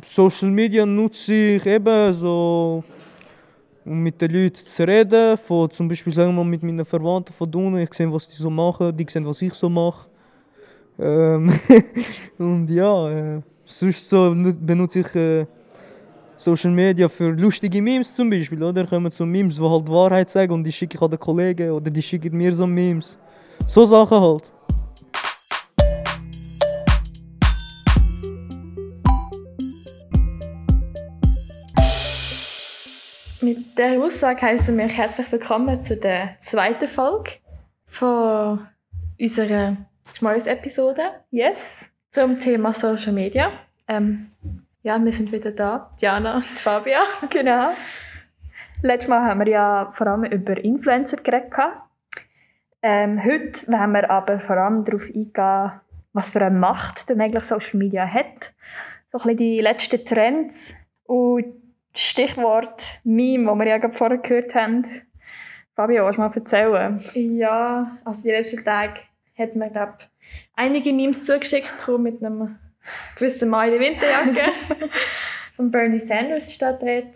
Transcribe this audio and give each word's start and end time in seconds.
Social 0.00 0.50
Media 0.50 0.86
nutze 0.86 1.32
ich 1.56 1.66
eben 1.66 2.12
so, 2.14 2.82
um 3.84 4.02
mit 4.02 4.20
den 4.20 4.30
Leuten 4.30 4.54
zu 4.54 4.86
reden. 4.86 5.36
Von, 5.36 5.70
zum 5.70 5.88
Beispiel 5.88 6.12
sagen 6.12 6.34
wir 6.34 6.44
mit 6.44 6.62
meinen 6.62 6.84
Verwandten 6.84 7.32
von 7.34 7.54
unten. 7.54 7.78
Ich 7.78 7.92
sehe, 7.92 8.10
was 8.10 8.28
die 8.28 8.36
so 8.36 8.48
machen, 8.48 8.96
die 8.96 9.06
sehen, 9.08 9.26
was 9.26 9.42
ich 9.42 9.52
so 9.52 9.68
mache. 9.68 10.08
Ähm 10.98 11.52
und 12.38 12.70
ja, 12.70 13.10
äh, 13.10 13.42
sonst 13.64 14.08
so 14.08 14.34
benutze 14.34 15.00
ich 15.00 15.14
äh, 15.14 15.46
Social 16.36 16.70
Media 16.70 17.08
für 17.08 17.30
lustige 17.30 17.80
Memes 17.82 18.14
zum 18.14 18.30
Beispiel, 18.30 18.62
oder? 18.62 18.86
Kommen 18.86 19.12
so 19.12 19.26
Memes, 19.26 19.56
die 19.56 19.62
halt 19.62 19.86
die 19.86 19.92
Wahrheit 19.92 20.30
sagen 20.30 20.52
und 20.52 20.64
die 20.64 20.72
schicke 20.72 20.96
ich 20.96 21.02
an 21.02 21.10
den 21.10 21.20
Kollegen 21.20 21.70
oder 21.70 21.90
die 21.90 22.02
schicken 22.02 22.36
mir 22.36 22.54
so 22.54 22.66
Memes. 22.66 23.18
So 23.68 23.84
Sachen 23.84 24.20
halt. 24.20 24.52
Mit 33.42 33.76
dieser 33.76 34.00
Aussage 34.00 34.42
heißen 34.42 34.78
wir 34.78 34.86
herzlich 34.86 35.32
willkommen 35.32 35.82
zu 35.82 35.96
der 35.96 36.36
zweiten 36.38 36.86
Folge 36.86 37.32
von 37.86 38.68
unserer 39.20 39.78
Schmäus-Episode. 40.14 41.02
Yes. 41.30 41.90
Zum 42.08 42.38
Thema 42.38 42.72
Social 42.72 43.12
Media. 43.12 43.50
Ähm, 43.88 44.30
ja, 44.84 45.04
wir 45.04 45.12
sind 45.12 45.32
wieder 45.32 45.50
da, 45.50 45.90
Diana 46.00 46.36
und 46.36 46.44
Fabia. 46.44 47.00
Genau. 47.30 47.72
Letztes 48.80 49.08
Mal 49.08 49.24
haben 49.24 49.40
wir 49.40 49.48
ja 49.48 49.90
vor 49.90 50.06
allem 50.06 50.22
über 50.22 50.56
Influencer 50.62 51.16
geredet. 51.16 51.52
Ähm, 52.80 53.24
heute 53.24 53.66
wollen 53.66 53.92
wir 53.92 54.08
aber 54.08 54.38
vor 54.38 54.56
allem 54.56 54.84
darauf 54.84 55.08
eingehen, 55.12 55.72
was 56.12 56.30
für 56.30 56.46
eine 56.46 56.56
Macht 56.56 57.08
denn 57.08 57.20
eigentlich 57.20 57.42
Social 57.42 57.76
Media 57.76 58.06
hat. 58.06 58.52
So 59.10 59.18
ein 59.18 59.22
bisschen 59.22 59.36
die 59.36 59.60
letzten 59.60 60.04
Trends 60.04 60.76
und 61.06 61.61
Stichwort 61.94 63.00
Meme, 63.04 63.46
das 63.46 63.58
wir 63.58 63.66
ja 63.66 63.78
gerade 63.78 63.94
vorher 63.94 64.18
gehört 64.18 64.54
haben. 64.54 64.86
Fabio, 65.74 66.04
willst 66.04 66.18
du 66.18 66.22
mal 66.22 66.32
erzählen? 66.34 67.00
Ja, 67.14 67.98
also 68.04 68.22
die 68.22 68.30
letzten 68.30 68.64
Tage 68.64 69.00
hat 69.38 69.56
man, 69.56 69.72
glaube 69.72 69.98
einige 70.54 70.92
Memes 70.92 71.24
zugeschickt 71.24 71.76
bekommen 71.78 72.04
mit 72.04 72.24
einem 72.24 72.58
gewissen 73.16 73.48
Mann 73.48 73.72
in 73.72 73.72
der 73.72 73.80
Winterjacke. 73.80 74.52
Von 75.56 75.70
Bernie 75.70 75.98
Sanders 75.98 76.48
ist 76.48 76.60
da 76.60 76.72
drin. 76.72 77.10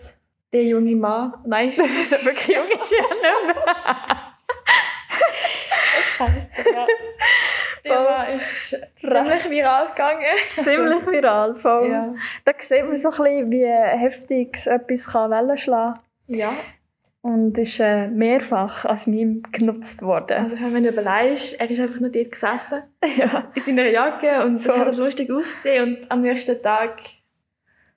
Der 0.52 0.64
junge 0.64 0.94
Mann. 0.96 1.34
Nein, 1.44 1.72
das 1.76 1.88
ist 1.88 2.24
wirklich 2.24 2.56
jung 2.56 2.68
ist 2.68 2.92
ja 2.92 3.02
nicht 3.02 3.46
mehr. 3.46 4.34
Scheiße, 6.06 6.48
ja. 6.72 6.86
Mann 7.88 8.34
ist 8.34 8.70
ziemlich 9.00 9.50
viral 9.50 9.88
gegangen. 9.88 10.24
Ziemlich 10.48 11.06
viral, 11.06 11.54
voll. 11.54 11.90
Ja. 11.90 12.14
Da 12.44 12.52
sieht 12.58 12.86
man 12.86 12.96
so 12.96 13.08
ein 13.10 13.16
bisschen, 13.16 13.50
wie 13.50 13.66
heftig 13.66 14.66
etwas 14.66 15.12
kann 15.12 15.30
Wellen 15.30 15.56
schlagen 15.56 15.94
kann. 15.94 16.34
Ja, 16.36 16.52
Und 17.22 17.56
ist 17.58 17.78
äh, 17.80 18.08
mehrfach 18.08 18.84
als 18.84 19.06
Meme 19.06 19.42
genutzt 19.52 20.02
worden. 20.02 20.36
also 20.38 20.56
wenn 20.60 20.72
man 20.72 20.84
überlegt, 20.84 21.56
er 21.58 21.70
ist 21.70 21.80
einfach 21.80 22.00
nur 22.00 22.10
dort 22.10 22.30
gesessen, 22.32 22.82
ja. 23.16 23.50
in 23.54 23.62
seiner 23.62 23.88
Jacke 23.88 24.44
und 24.44 24.56
es 24.56 24.66
Voll. 24.66 24.78
hat 24.80 24.96
lustig 24.96 25.30
ausgesehen 25.30 25.96
und 25.98 26.10
am 26.10 26.22
nächsten 26.22 26.60
Tag 26.62 26.98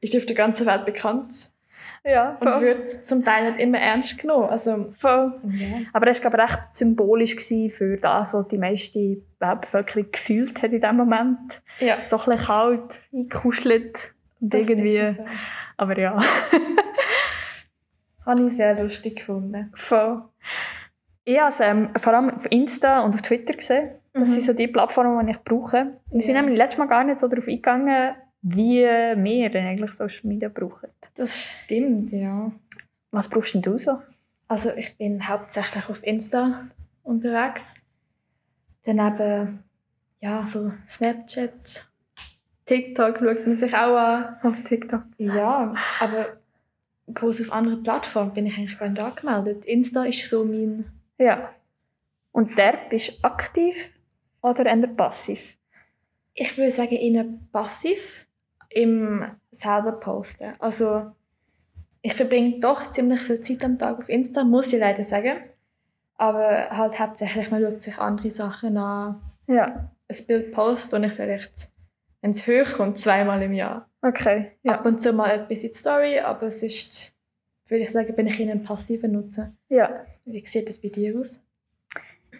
ist 0.01 0.13
er 0.13 0.19
auf 0.19 0.25
der 0.25 0.35
ganzen 0.35 0.65
Welt 0.65 0.85
bekannt 0.85 1.33
ja, 2.03 2.37
und 2.39 2.61
wird 2.61 2.89
zum 2.91 3.23
Teil 3.23 3.49
nicht 3.51 3.59
immer 3.59 3.79
ernst 3.79 4.17
genommen. 4.17 4.49
Also, 4.49 4.89
voll. 4.99 5.39
ja. 5.51 5.77
Aber 5.93 6.05
das 6.05 6.23
war 6.23 6.31
glaube 6.31 6.43
ich, 6.45 6.51
recht 6.57 6.75
symbolisch 6.75 7.35
für 7.71 7.97
das, 7.97 8.33
was 8.33 8.47
die 8.47 8.57
meiste 8.57 9.21
Weltbevölkerung 9.39 10.11
gefühlt 10.11 10.61
hat 10.61 10.73
in 10.73 10.81
diesem 10.81 10.97
Moment. 10.97 11.61
ja. 11.79 12.03
So 12.03 12.17
ein 12.17 12.25
bisschen 12.25 12.45
kalt, 12.45 12.95
eingekuschelt 13.13 14.13
und 14.41 14.53
Das 14.53 14.67
irgendwie... 14.69 14.97
so. 15.13 15.25
Aber 15.77 15.97
ja, 15.97 16.19
Habe 18.25 18.43
ich 18.47 18.55
sehr 18.57 18.79
lustig 18.81 19.17
gefunden. 19.17 19.71
voll. 19.75 20.23
Ich 21.25 21.37
habe 21.39 21.49
es 21.49 21.59
ähm, 21.59 21.89
vor 21.97 22.13
allem 22.13 22.29
auf 22.31 22.45
Insta 22.51 23.01
und 23.01 23.13
auf 23.15 23.21
Twitter 23.21 23.53
gesehen. 23.53 23.91
Das 24.13 24.29
Mhm. 24.29 24.33
sind 24.33 24.43
so 24.43 24.53
die 24.53 24.67
Plattformen, 24.67 25.25
die 25.27 25.33
ich 25.33 25.43
brauche. 25.43 25.99
Wir 26.11 26.21
sind 26.21 26.35
Ja. 26.35 26.41
nämlich 26.41 26.57
letztes 26.57 26.79
Mal 26.79 26.87
gar 26.87 27.03
nicht 27.03 27.19
so 27.19 27.27
darauf 27.27 27.47
eingegangen, 27.47 28.15
wie 28.41 28.83
wir 28.83 29.49
denn 29.49 29.65
eigentlich 29.65 29.91
Social 29.91 30.27
Media 30.27 30.49
brauchen. 30.49 30.89
Das 31.15 31.63
stimmt, 31.63 32.11
ja. 32.11 32.51
Was 33.11 33.29
brauchst 33.29 33.53
denn 33.53 33.61
du 33.61 33.77
so? 33.77 34.01
Also 34.47 34.71
ich 34.75 34.97
bin 34.97 35.27
hauptsächlich 35.27 35.89
auf 35.89 36.03
Insta 36.03 36.67
unterwegs. 37.03 37.75
Daneben, 38.83 39.63
ja, 40.21 40.45
so 40.45 40.71
Snapchat, 40.87 41.89
TikTok 42.65 43.17
schaut 43.17 43.45
man 43.45 43.55
sich 43.55 43.73
auch 43.75 43.97
an. 43.97 44.37
Auf 44.43 44.63
TikTok. 44.63 45.03
Ja, 45.17 45.73
aber 45.99 46.37
groß 47.13 47.41
auf 47.41 47.51
anderen 47.51 47.83
Plattformen 47.83 48.33
bin 48.33 48.45
ich 48.45 48.57
eigentlich 48.57 48.77
gar 48.77 48.89
nicht 48.89 49.01
angemeldet. 49.01 49.65
Insta 49.65 50.03
ist 50.05 50.29
so 50.29 50.45
mein... 50.45 50.85
Ja. 51.17 51.53
Und 52.31 52.57
der 52.57 52.77
bist 52.89 53.23
aktiv 53.23 53.91
oder 54.41 54.65
eher 54.65 54.87
passiv? 54.87 55.57
Ich 56.33 56.57
würde 56.57 56.71
sagen, 56.71 56.95
eher 56.95 57.25
passiv 57.51 58.27
im 58.69 59.25
selber 59.51 59.93
posten. 59.93 60.53
Also 60.59 61.11
ich 62.01 62.13
verbringe 62.13 62.59
doch 62.59 62.91
ziemlich 62.91 63.19
viel 63.21 63.41
Zeit 63.41 63.63
am 63.63 63.77
Tag 63.77 63.97
auf 63.97 64.09
Insta, 64.09 64.43
muss 64.43 64.71
ich 64.71 64.79
leider 64.79 65.03
sagen. 65.03 65.37
Aber 66.15 66.69
halt 66.69 66.99
hauptsächlich, 66.99 67.49
man 67.49 67.61
schaut 67.61 67.81
sich 67.81 67.97
andere 67.97 68.31
Sachen 68.31 68.77
an. 68.77 69.21
Ja. 69.47 69.91
Ein 70.07 70.25
Bild 70.27 70.51
post 70.51 70.93
und 70.93 71.03
ich 71.03 71.13
vielleicht, 71.13 71.69
wenn 72.21 72.31
es 72.31 72.45
hochkommt, 72.45 72.99
zweimal 72.99 73.41
im 73.41 73.53
Jahr. 73.53 73.89
Okay. 74.01 74.51
Ja. 74.63 74.73
Ab 74.73 74.85
und 74.85 75.01
zu 75.01 75.13
mal 75.13 75.29
etwas 75.29 75.63
in 75.63 75.69
die 75.69 75.75
Story, 75.75 76.19
aber 76.19 76.51
sonst 76.51 77.17
würde 77.67 77.83
ich 77.83 77.91
sagen, 77.91 78.15
bin 78.15 78.27
ich 78.27 78.39
eher 78.39 78.51
ein 78.51 78.63
passiver 78.63 79.07
Nutzer. 79.07 79.53
ja. 79.69 80.05
Wie 80.25 80.45
sieht 80.45 80.69
das 80.69 80.79
bei 80.79 80.89
dir 80.89 81.19
aus? 81.19 81.43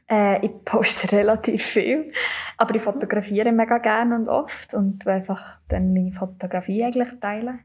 Äh, 0.09 0.43
ich 0.45 0.63
poste 0.65 1.11
relativ 1.17 1.63
viel, 1.63 2.11
aber 2.57 2.75
ich 2.75 2.81
fotografiere 2.81 3.51
mega 3.51 3.77
gerne 3.77 4.15
und 4.15 4.27
oft 4.27 4.73
und 4.73 5.05
will 5.05 5.13
einfach 5.13 5.59
dann 5.67 5.93
meine 5.93 6.11
Fotografie 6.11 6.83
eigentlich 6.83 7.19
teilen. 7.19 7.59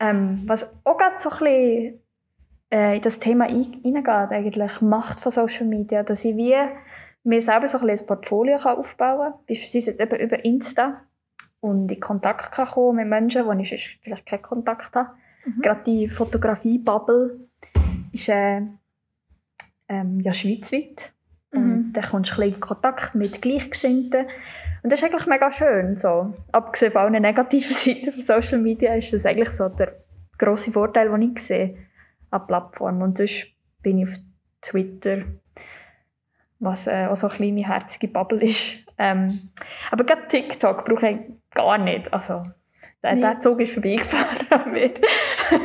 Ähm, 0.00 0.42
was 0.46 0.78
auch 0.84 0.98
gerade 0.98 1.18
so 1.18 1.30
ein 1.30 1.38
bisschen 1.38 2.00
äh, 2.70 2.96
in 2.96 3.02
das 3.02 3.18
Thema 3.20 3.44
ein- 3.46 3.80
hineingeht, 3.82 4.30
eigentlich 4.32 4.80
Macht 4.82 5.20
von 5.20 5.32
Social 5.32 5.66
Media, 5.66 6.02
dass 6.02 6.24
ich 6.24 6.36
wie 6.36 6.54
mir 7.22 7.40
selber 7.40 7.68
so 7.68 7.78
ein, 7.78 7.86
bisschen 7.86 8.04
ein 8.04 8.08
Portfolio 8.08 8.58
kann 8.58 8.76
aufbauen 8.76 9.32
kann, 9.32 9.40
beispielsweise 9.48 9.92
jetzt 9.92 10.00
eben 10.00 10.20
über 10.20 10.44
Insta 10.44 11.00
und 11.60 11.90
in 11.90 12.00
Kontakt 12.00 12.52
kann 12.52 12.66
kommen 12.66 12.96
mit 12.96 13.06
Menschen, 13.08 13.44
die 13.50 13.62
ich 13.62 13.68
sonst 13.70 13.98
vielleicht 14.02 14.26
keinen 14.26 14.42
Kontakt 14.42 14.94
habe. 14.94 15.10
Mhm. 15.46 15.62
Gerade 15.62 15.82
die 15.86 16.08
Fotografie-Bubble 16.08 17.40
ist 18.12 18.28
äh, 18.28 18.60
ähm, 19.88 20.20
ja 20.20 20.34
schweizweit. 20.34 21.13
Mhm. 21.54 21.72
Und 21.72 21.92
dann 21.92 22.04
kommst 22.04 22.30
du 22.30 22.34
ein 22.42 22.48
bisschen 22.50 22.54
in 22.54 22.60
Kontakt 22.60 23.14
mit 23.14 23.42
Gleichgesinnten. 23.42 24.26
Und 24.82 24.92
das 24.92 25.00
ist 25.00 25.04
eigentlich 25.04 25.26
mega 25.26 25.50
schön. 25.50 25.96
So. 25.96 26.34
Abgesehen 26.52 26.92
von 26.92 27.02
allen 27.02 27.22
negativen 27.22 27.74
Seiten 27.76 28.12
von 28.12 28.20
Social 28.20 28.58
Media 28.58 28.94
ist 28.94 29.12
das 29.12 29.24
eigentlich 29.26 29.50
so 29.50 29.68
der 29.68 29.94
grosse 30.38 30.72
Vorteil, 30.72 31.08
den 31.10 31.32
ich 31.32 31.38
sehe 31.42 31.76
an 32.30 32.46
Plattformen. 32.46 33.02
Und 33.02 33.18
sonst 33.18 33.46
bin 33.82 33.98
ich 33.98 34.08
auf 34.08 34.16
Twitter, 34.60 35.22
was 36.58 36.86
äh, 36.86 37.06
auch 37.06 37.16
so 37.16 37.28
eine 37.28 37.36
kleine 37.36 37.66
herzige 37.66 38.08
Bubble 38.08 38.42
ist. 38.42 38.80
Ähm, 38.96 39.50
aber 39.90 40.04
gerade 40.04 40.28
TikTok 40.28 40.84
brauche 40.84 41.08
ich 41.08 41.18
gar 41.52 41.78
nicht. 41.78 42.14
Also, 42.14 42.44
der, 43.02 43.16
Nee. 43.16 43.22
der 43.22 43.40
Zug 43.40 43.58
ist 43.60 43.72
vorbeigefahren 43.74 44.46
an 44.50 44.70
mir. 44.70 44.94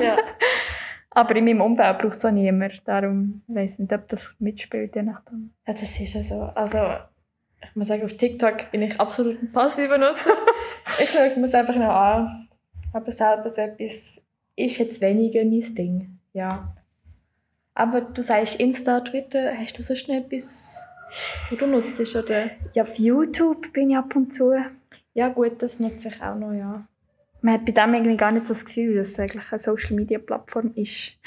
Ja. 0.04 0.18
Aber 1.12 1.36
in 1.36 1.46
meinem 1.46 1.62
Umfeld 1.62 2.00
braucht 2.00 2.18
es 2.18 2.26
auch 2.26 2.32
niemand. 2.32 2.88
Darum 2.88 3.42
weiß 3.48 3.74
ich 3.74 3.80
nicht, 3.80 3.94
ob 3.94 4.08
das 4.08 4.36
mitspielt. 4.40 4.96
Je 4.96 5.04
nachdem. 5.04 5.52
Ja, 5.68 5.74
das 5.74 6.00
ist 6.00 6.14
ja 6.14 6.22
so. 6.22 6.42
Also, 6.56 6.78
ich 7.62 7.76
muss 7.76 7.88
sagen, 7.88 8.04
auf 8.04 8.14
TikTok 8.16 8.72
bin 8.72 8.84
ich 8.84 9.00
absolut 9.00 9.42
ein 9.42 9.52
passiver 9.52 9.98
Nutzer. 9.98 10.34
ich 11.02 11.10
schaue 11.10 11.36
mir 11.36 11.46
es 11.46 11.56
einfach 11.56 11.76
noch 11.76 11.90
an. 11.90 12.48
Aber 12.94 13.12
selber 13.12 13.50
so 13.50 13.62
etwas 13.62 14.22
ist 14.56 14.78
jetzt 14.78 15.02
weniger 15.02 15.44
mein 15.44 15.76
Ding. 15.76 16.20
Ja. 16.34 16.76
Aber 17.74 18.02
du 18.02 18.22
sagst 18.22 18.60
Insta, 18.60 19.00
Twitter, 19.02 19.54
hast 19.58 19.78
du 19.78 19.84
sonst 19.84 20.08
noch 20.10 20.16
etwas, 20.16 20.82
wo 21.50 21.56
du 21.56 21.66
nutzt? 21.66 22.16
Oder? 22.16 22.52
Ja, 22.74 22.84
auf 22.84 22.98
YouTube 22.98 23.72
bin 23.74 23.92
ich 23.92 23.98
ab 23.98 24.16
und 24.16 24.34
zu. 24.34 24.54
Ja 25.14 25.30
gut, 25.30 25.62
das 25.62 25.80
nutze 25.80 26.10
ich 26.10 26.22
auch 26.22 26.36
noch, 26.36 26.54
ja. 26.54 26.86
Man 27.42 27.54
hat 27.54 27.66
bei 27.66 27.72
dem 27.72 27.94
irgendwie 27.94 28.18
gar 28.18 28.32
nicht 28.32 28.48
so 28.48 28.54
das 28.54 28.66
Gefühl, 28.66 28.96
dass 28.96 29.10
es 29.10 29.20
eigentlich 29.20 29.52
eine 29.52 29.60
Social-Media-Plattform 29.60 30.74
ist. 30.76 31.18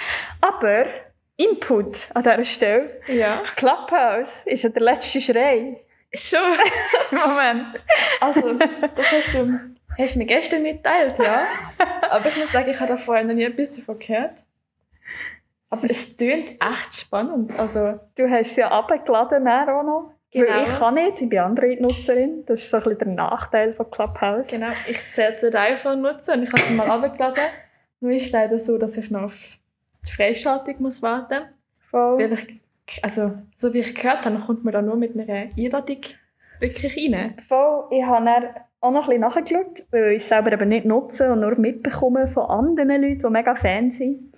Aber 0.40 0.86
Input 1.36 2.08
an 2.14 2.22
dieser 2.22 2.44
Stelle. 2.44 3.00
Ja. 3.06 3.42
Clubhouse 3.56 4.44
ist 4.46 4.62
ja 4.62 4.68
der 4.68 4.82
letzte 4.82 5.20
Schrei. 5.20 5.80
Schon. 6.14 6.40
Moment. 7.10 7.82
Also, 8.20 8.52
das 8.52 9.12
hast 9.12 9.34
du, 9.34 9.60
hast 9.98 10.14
du 10.14 10.18
mir 10.18 10.26
gestern 10.26 10.62
mitgeteilt, 10.62 11.18
ja. 11.18 11.46
Aber 12.10 12.28
ich 12.28 12.36
muss 12.36 12.52
sagen, 12.52 12.70
ich 12.70 12.78
habe 12.78 12.88
da 12.92 12.96
vorher 12.98 13.24
noch 13.24 13.34
nie 13.34 13.44
etwas 13.44 13.72
davon 13.72 13.98
gehört. 13.98 14.44
Aber 15.70 15.84
es 15.84 16.16
tönt 16.18 16.50
echt 16.50 16.94
spannend. 16.94 17.58
Also, 17.58 17.98
Du 18.14 18.28
hast 18.28 18.50
es 18.50 18.56
ja 18.56 18.70
abgeladen 18.70 19.48
auch 19.48 19.82
noch. 19.82 20.14
Genau. 20.32 20.62
Ich 20.62 20.78
kann 20.78 20.94
nicht, 20.94 21.20
ich 21.20 21.28
bin 21.28 21.38
Android-Nutzerin. 21.38 22.44
Das 22.46 22.62
ist 22.62 22.70
so 22.70 22.78
ein 22.78 22.82
bisschen 22.84 22.98
der 22.98 23.08
Nachteil 23.08 23.74
von 23.74 23.90
Clubhouse. 23.90 24.48
Genau, 24.48 24.72
ich 24.88 24.98
zählte 25.12 25.50
den 25.50 25.60
iPhone 25.60 26.00
nutzen 26.00 26.38
und 26.38 26.42
ich 26.44 26.52
habe 26.52 26.62
es 26.62 26.70
mal 26.70 26.88
abgeladen. 26.88 27.44
Nur 28.00 28.12
ist 28.12 28.26
es 28.26 28.32
leider 28.32 28.58
so, 28.58 28.78
dass 28.78 28.96
ich 28.96 29.10
noch 29.10 29.24
auf 29.24 29.58
die 30.06 30.10
Freischaltung 30.10 30.76
muss 30.80 31.02
warten 31.02 31.44
Voll. 31.90 32.18
Weil 32.18 32.32
ich, 32.32 33.04
also, 33.04 33.32
so 33.54 33.74
wie 33.74 33.80
ich 33.80 33.94
gehört 33.94 34.24
habe, 34.24 34.38
kommt 34.38 34.64
man 34.64 34.72
da 34.72 34.80
nur 34.80 34.96
mit 34.96 35.14
einer 35.14 35.50
Einladung 35.56 36.00
wirklich 36.58 36.96
rein. 36.96 37.36
Voll. 37.46 37.84
Ich 37.90 38.02
habe 38.02 38.24
dann 38.24 38.44
auch 38.80 38.90
noch 38.90 39.08
ein 39.08 39.20
bisschen 39.20 39.20
nachgeschaut, 39.20 39.86
weil 39.90 40.12
ich 40.12 40.22
es 40.22 40.28
selber 40.28 40.52
eben 40.52 40.68
nicht 40.68 40.86
nutze 40.86 41.32
und 41.32 41.40
nur 41.40 41.56
mitbekomme 41.58 42.28
von 42.28 42.44
anderen 42.44 43.02
Leuten, 43.02 43.18
die 43.18 43.30
mega 43.30 43.54
Fan 43.54 43.90
sind. 43.90 44.32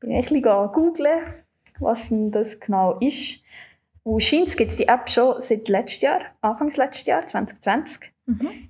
Bin 0.00 0.10
ich 0.10 0.16
ein 0.16 0.42
bisschen 0.42 0.72
googeln, 0.72 1.20
was 1.78 2.08
denn 2.08 2.32
das 2.32 2.58
genau 2.58 2.98
ist. 2.98 3.40
Und 4.06 4.22
scheint 4.22 4.56
gibt 4.56 4.70
es 4.70 4.76
die 4.76 4.86
App 4.86 5.10
schon 5.10 5.40
seit 5.40 5.68
letztes 5.68 6.02
Jahr, 6.02 6.20
Anfangs 6.40 6.76
letztes 6.76 7.06
Jahr, 7.06 7.26
2020. 7.26 8.12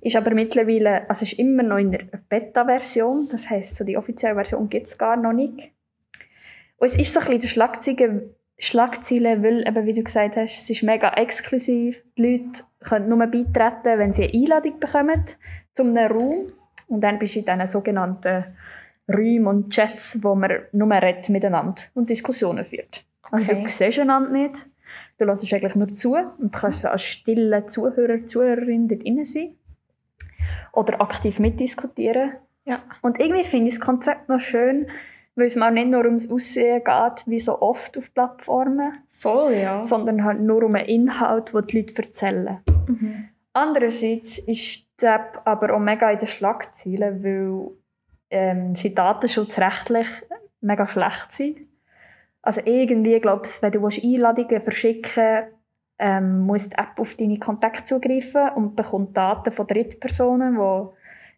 Ist 0.01 0.15
aber 0.15 0.33
mittlerweile, 0.33 1.07
also 1.07 1.23
ist 1.25 1.37
immer 1.37 1.61
noch 1.61 1.77
in 1.77 1.91
der 1.91 2.05
Beta-Version. 2.27 3.27
Das 3.29 3.47
heisst, 3.47 3.75
so 3.75 3.83
die 3.83 3.97
offizielle 3.97 4.33
Version 4.33 4.67
gibt 4.67 4.87
es 4.87 4.97
gar 4.97 5.15
noch 5.15 5.33
nicht. 5.33 5.71
Und 6.77 6.87
es 6.87 6.97
ist 6.97 7.13
so 7.13 7.19
ein 7.19 7.25
bisschen 7.25 7.41
der 7.41 7.47
Schlagzeile, 7.49 8.35
Schlagzeile, 8.57 9.43
weil, 9.43 9.67
eben, 9.67 9.85
wie 9.85 9.93
du 9.93 10.03
gesagt 10.03 10.37
hast, 10.37 10.57
es 10.59 10.69
ist 10.71 10.81
mega 10.81 11.13
exklusiv. 11.13 12.01
Die 12.17 12.21
Leute 12.23 12.63
können 12.79 13.07
nur 13.07 13.19
beitreten, 13.27 13.99
wenn 13.99 14.13
sie 14.13 14.23
eine 14.23 14.33
Einladung 14.33 14.79
bekommen 14.79 15.23
zu 15.73 15.83
einem 15.83 16.11
Raum. 16.11 16.53
Und 16.87 17.01
dann 17.01 17.19
bist 17.19 17.35
du 17.35 17.39
in 17.39 17.45
diesen 17.45 17.67
sogenannten 17.67 18.43
Räumen 19.07 19.47
und 19.47 19.69
Chats, 19.69 20.23
wo 20.23 20.33
man 20.33 20.51
nur 20.71 20.91
redet 20.91 21.29
miteinander 21.29 21.81
und 21.93 22.09
Diskussionen 22.09 22.65
führt. 22.65 23.05
Also 23.29 23.45
Okay. 23.51 23.61
du 23.61 23.67
siehst 23.67 23.99
einander 23.99 24.29
nicht. 24.31 24.66
Du 25.17 25.25
hörst 25.25 25.51
eigentlich 25.51 25.75
nur 25.75 25.95
zu 25.95 26.15
und 26.15 26.53
kannst 26.53 26.85
als 26.85 27.03
stille 27.03 27.65
Zuhörer, 27.65 28.25
Zuhörerin 28.25 28.87
dort 28.87 29.03
drin 29.03 29.25
sein. 29.25 29.55
Oder 30.73 31.01
aktiv 31.01 31.39
mitdiskutieren. 31.39 32.33
Ja. 32.65 32.79
Und 33.01 33.19
irgendwie 33.19 33.43
finde 33.43 33.69
ich 33.69 33.75
das 33.75 33.85
Konzept 33.85 34.29
noch 34.29 34.39
schön, 34.39 34.87
weil 35.35 35.47
es 35.47 35.55
mir 35.55 35.67
auch 35.67 35.71
nicht 35.71 35.87
nur 35.87 36.05
ums 36.05 36.29
Aussehen 36.29 36.83
geht, 36.83 37.27
wie 37.27 37.39
so 37.39 37.61
oft 37.61 37.97
auf 37.97 38.13
Plattformen, 38.13 38.91
Voll, 39.09 39.53
ja. 39.53 39.83
sondern 39.83 40.23
halt 40.23 40.41
nur 40.41 40.63
um 40.63 40.75
einen 40.75 40.87
Inhalt, 40.87 41.53
den 41.53 41.65
die 41.67 41.77
Leute 41.77 42.03
erzählen. 42.03 42.59
Mhm. 42.87 43.29
Andererseits 43.53 44.37
ist 44.39 44.85
die 45.01 45.05
App 45.05 45.41
aber 45.45 45.73
auch 45.73 45.79
mega 45.79 46.11
in 46.11 46.19
den 46.19 46.27
Schlagzeilen, 46.27 47.23
weil 47.23 47.71
ähm, 48.29 48.75
sie 48.75 48.93
datenschutzrechtlich 48.93 50.07
mega 50.61 50.85
schlecht 50.85 51.31
sind. 51.31 51.57
Also 52.47 52.61
irgendwie, 52.63 53.19
glaube 53.19 53.41
ich, 53.45 53.61
wenn 53.61 53.73
du 53.73 53.81
willst 53.81 54.01
Einladungen 54.01 54.61
verschicken 54.61 55.47
ähm, 55.99 56.39
muss 56.39 56.69
die 56.69 56.77
App 56.77 56.97
auf 56.97 57.15
deine 57.15 57.39
Kontakte 57.39 57.83
zugreifen 57.83 58.49
und 58.55 58.75
bekommt 58.75 59.17
Daten 59.17 59.51
von 59.51 59.67
Drittpersonen, 59.67 60.55
die 60.55 60.87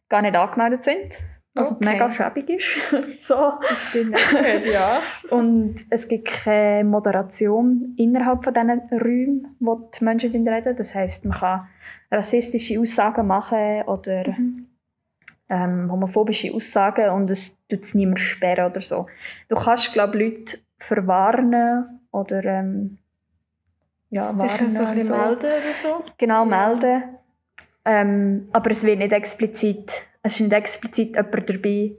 gar 0.09 0.21
nicht 0.21 0.35
angemeldet 0.35 0.83
sind. 0.83 1.17
Was 1.55 1.71
Okay. 1.71 1.85
mega 1.93 2.11
schäbig 2.11 2.49
ist. 2.51 3.17
so. 3.25 3.53
Das 3.67 3.93
nicht 3.95 4.65
ja. 4.71 5.01
Und 5.31 5.77
es 5.89 6.07
gibt 6.07 6.25
keine 6.25 6.83
Moderation 6.83 7.95
innerhalb 7.97 8.43
von 8.43 8.53
diesen 8.53 8.81
Räumen, 8.91 9.55
wo 9.59 9.89
die 9.89 10.03
Menschen 10.03 10.31
drin 10.31 10.47
reden. 10.47 10.75
Das 10.75 10.93
heisst, 10.93 11.25
man 11.25 11.37
kann 11.37 11.67
rassistische 12.11 12.79
Aussagen 12.79 13.25
machen 13.25 13.81
oder 13.87 14.25
ähm, 15.49 15.91
homophobische 15.91 16.53
Aussagen 16.53 17.09
und 17.09 17.31
es 17.31 17.57
tut 17.67 17.81
es 17.81 17.95
niemand 17.95 18.19
sperren 18.19 18.69
oder 18.69 18.81
so. 18.81 19.07
Du 19.47 19.55
kannst, 19.55 19.91
glaube 19.91 20.21
ich, 20.21 20.37
Leute 20.37 20.57
verwarnen 20.79 21.99
oder 22.11 22.43
ähm, 22.43 22.97
ja, 24.09 24.37
warnen 24.37 24.69
so 24.69 24.83
ein 24.83 25.03
so. 25.03 25.13
melden 25.15 25.39
oder 25.45 25.73
so. 25.73 26.03
Genau, 26.17 26.45
Ja. 26.49 26.67
melden. 26.67 27.03
Ähm, 27.85 28.49
aber 28.51 28.71
es 28.71 28.83
wird 28.83 28.99
nicht 28.99 29.13
explizit, 29.13 29.91
es 30.21 30.33
ist 30.33 30.41
nicht 30.41 30.53
explizit 30.53 31.15
jemand 31.15 31.49
dabei, 31.49 31.91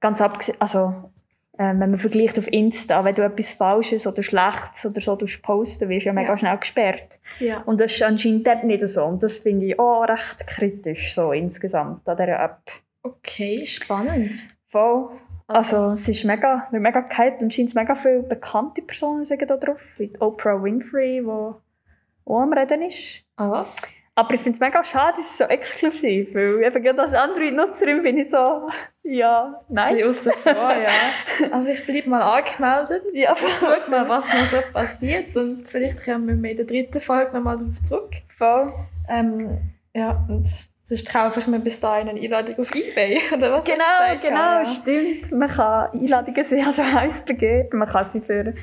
ganz 0.00 0.20
abgesehen, 0.20 0.56
also 0.60 1.10
äh, 1.58 1.64
wenn 1.70 1.78
man 1.90 1.98
vergleicht 1.98 2.38
auf 2.38 2.46
Insta, 2.52 3.04
wenn 3.04 3.14
du 3.16 3.22
etwas 3.24 3.52
Falsches 3.52 4.06
oder 4.06 4.22
Schlechtes 4.22 4.86
oder 4.86 5.00
so 5.00 5.16
posten, 5.42 5.88
wirst 5.88 6.04
du 6.04 6.08
ja 6.08 6.12
mega 6.12 6.30
Ja. 6.30 6.38
schnell 6.38 6.56
gesperrt. 6.56 7.18
Ja. 7.40 7.62
Und 7.62 7.80
das 7.80 7.92
ist 7.94 8.02
anscheinend 8.02 8.46
dort 8.46 8.62
nicht 8.64 8.88
so. 8.88 9.04
Und 9.04 9.22
das 9.22 9.38
finde 9.38 9.66
ich 9.66 9.78
auch 9.78 10.04
recht 10.04 10.46
kritisch, 10.46 11.14
so 11.14 11.32
insgesamt 11.32 12.08
an 12.08 12.16
dieser 12.16 12.38
App. 12.40 12.60
Okay, 13.02 13.66
spannend. 13.66 14.36
Voll. 14.68 15.10
Also, 15.48 15.92
es 15.92 16.06
ist 16.08 16.24
mega, 16.24 16.68
wird 16.70 16.82
mega 16.82 17.00
gehypt 17.00 17.40
und 17.40 17.52
scheint 17.52 17.74
mega 17.74 17.94
viele 17.94 18.22
bekannte 18.22 18.82
Personen 18.82 19.24
sagen 19.24 19.46
da 19.48 19.56
drauf, 19.56 19.98
wie 19.98 20.12
Oprah 20.20 20.62
Winfrey, 20.62 21.20
die 21.22 21.26
auch 21.26 21.62
am 22.26 22.52
Reden 22.52 22.82
ist. 22.82 23.24
Ah, 23.36 23.50
was? 23.50 23.76
Aber 24.14 24.34
ich 24.34 24.40
finde 24.40 24.56
es 24.56 24.60
mega 24.60 24.82
schade, 24.82 25.20
es 25.20 25.26
ist 25.26 25.38
so 25.38 25.44
exklusiv, 25.44 26.34
weil 26.34 26.62
eben 26.64 26.82
gerade 26.82 27.00
als 27.00 27.14
Android-Nutzerin 27.14 28.02
bin 28.02 28.18
ich 28.18 28.28
so, 28.28 28.68
ja, 29.04 29.62
Ein 29.68 29.94
bisschen 29.94 30.32
nice. 30.32 30.42
vor, 30.42 30.74
ja. 30.74 30.90
Also 31.52 31.68
ich 31.70 31.86
bleibe 31.86 32.10
mal 32.10 32.22
angemeldet. 32.22 33.04
Ja, 33.12 33.36
Schau 33.36 33.90
mal, 33.90 34.08
was 34.08 34.28
noch 34.28 34.44
so 34.46 34.56
passiert 34.72 35.36
und 35.36 35.68
vielleicht 35.68 36.04
kommen 36.04 36.42
wir 36.42 36.50
in 36.50 36.56
der 36.56 36.66
dritten 36.66 37.00
Folge 37.00 37.32
nochmal 37.32 37.58
darauf 37.58 37.80
zurück. 37.84 38.10
Voll. 38.36 38.72
Ähm, 39.08 39.60
ja, 39.94 40.22
und 40.28 40.46
sonst 40.88 41.10
kaufe 41.12 41.40
ich 41.40 41.46
mir 41.46 41.58
bis 41.60 41.78
dahin 41.80 42.08
eine 42.08 42.20
Einladung 42.20 42.58
auf 42.58 42.74
Ebay, 42.74 43.18
oder 43.34 43.52
was 43.52 43.64
Genau, 43.64 43.76
gesagt? 43.76 44.22
genau, 44.22 44.36
Ja. 44.58 44.64
stimmt. 44.64 45.32
Man 45.32 45.48
kann 45.48 45.90
Einladungen 45.92 46.44
sehen, 46.44 46.66
also 46.66 46.82
heiß 47.00 47.24
begehrt. 47.24 47.72
Man 47.74 47.88
kann 47.88 48.04
sie 48.04 48.20
für 48.20 48.54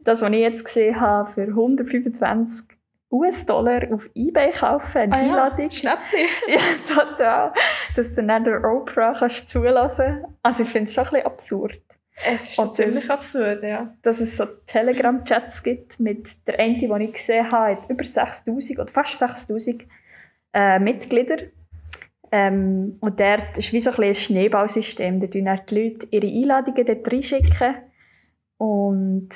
das, 0.00 0.20
was 0.20 0.30
ich 0.30 0.38
jetzt 0.38 0.64
gesehen 0.64 1.00
habe, 1.00 1.28
für 1.30 1.42
125 1.46 2.66
US-Dollar 3.10 3.82
auf 3.92 4.08
Ebay 4.14 4.50
kaufen, 4.52 4.98
eine 4.98 5.14
Ah 5.14 5.18
ja, 5.20 5.22
Einladung. 5.24 5.70
Schnäppchen. 5.70 6.28
Ja, 6.48 6.58
total. 6.94 7.52
Dass 7.94 8.14
du 8.14 8.22
dann 8.22 8.44
der 8.44 8.64
Oprah 8.64 9.14
kannst 9.18 9.50
zulassen 9.50 10.24
Also 10.42 10.62
ich 10.62 10.68
finde 10.70 10.88
es 10.88 10.94
schon 10.94 11.04
ein 11.04 11.10
bisschen 11.10 11.26
absurd. 11.26 11.80
Es 12.26 12.50
ist 12.50 12.58
Oder- 12.58 12.72
ziemlich 12.72 13.10
absurd, 13.10 13.62
ja. 13.62 13.94
dass 14.02 14.20
es 14.20 14.36
so 14.36 14.44
Telegram-Chats 14.66 15.62
gibt 15.62 16.00
mit 16.00 16.46
der 16.46 16.58
eine, 16.58 16.78
die 16.78 17.04
ich 17.04 17.12
gesehen 17.12 17.50
habe, 17.50 17.76
hat 17.76 17.90
über 17.90 18.04
6000 18.04 18.78
oder 18.78 18.90
fast 18.92 19.18
6000 19.18 19.84
äh, 20.54 20.78
Mitglieder. 20.78 21.36
Ähm, 22.34 22.96
und 23.00 23.20
dort 23.20 23.58
ist 23.58 23.74
wie 23.74 23.80
so 23.80 23.90
ein, 23.90 24.02
ein 24.02 24.14
Schneeballsystem. 24.14 25.20
Da 25.20 25.26
tun 25.26 25.50
die 25.68 25.74
Leute 25.74 26.06
ihre 26.10 26.26
Einladungen 26.26 26.86
dort 26.86 27.12
reinschicken 27.12 27.74
und 28.56 29.28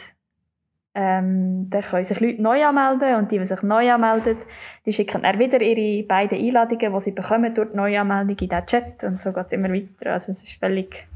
ähm, 0.95 1.69
dann 1.69 1.83
können 1.83 2.05
sich 2.05 2.21
Leute 2.21 2.41
neu 2.41 2.65
anmelden 2.65 3.17
und 3.17 3.31
die, 3.31 3.39
die 3.39 3.45
sich 3.45 3.63
neu 3.63 3.93
anmelden, 3.93 4.39
die 4.87 4.95
schicken 4.95 5.23
dann 5.23 5.39
wieder 5.39 5.61
ihre 5.61 6.07
beiden 6.07 6.39
Einladungen, 6.39 6.91
die 6.95 7.01
sie 7.01 7.11
bekommen 7.11 7.53
durch 7.53 7.71
die 7.71 7.77
Neuanmeldung 7.77 8.31
in 8.31 8.49
diesen 8.49 8.67
Chat 8.67 9.05
und 9.05 9.21
so 9.21 9.31
geht 9.35 9.47
es 9.47 9.53
immer 9.53 9.69
weiter. 9.69 10.13
Also 10.13 10.33
es 10.33 10.43
ist 10.43 10.59
völlig, 10.59 11.07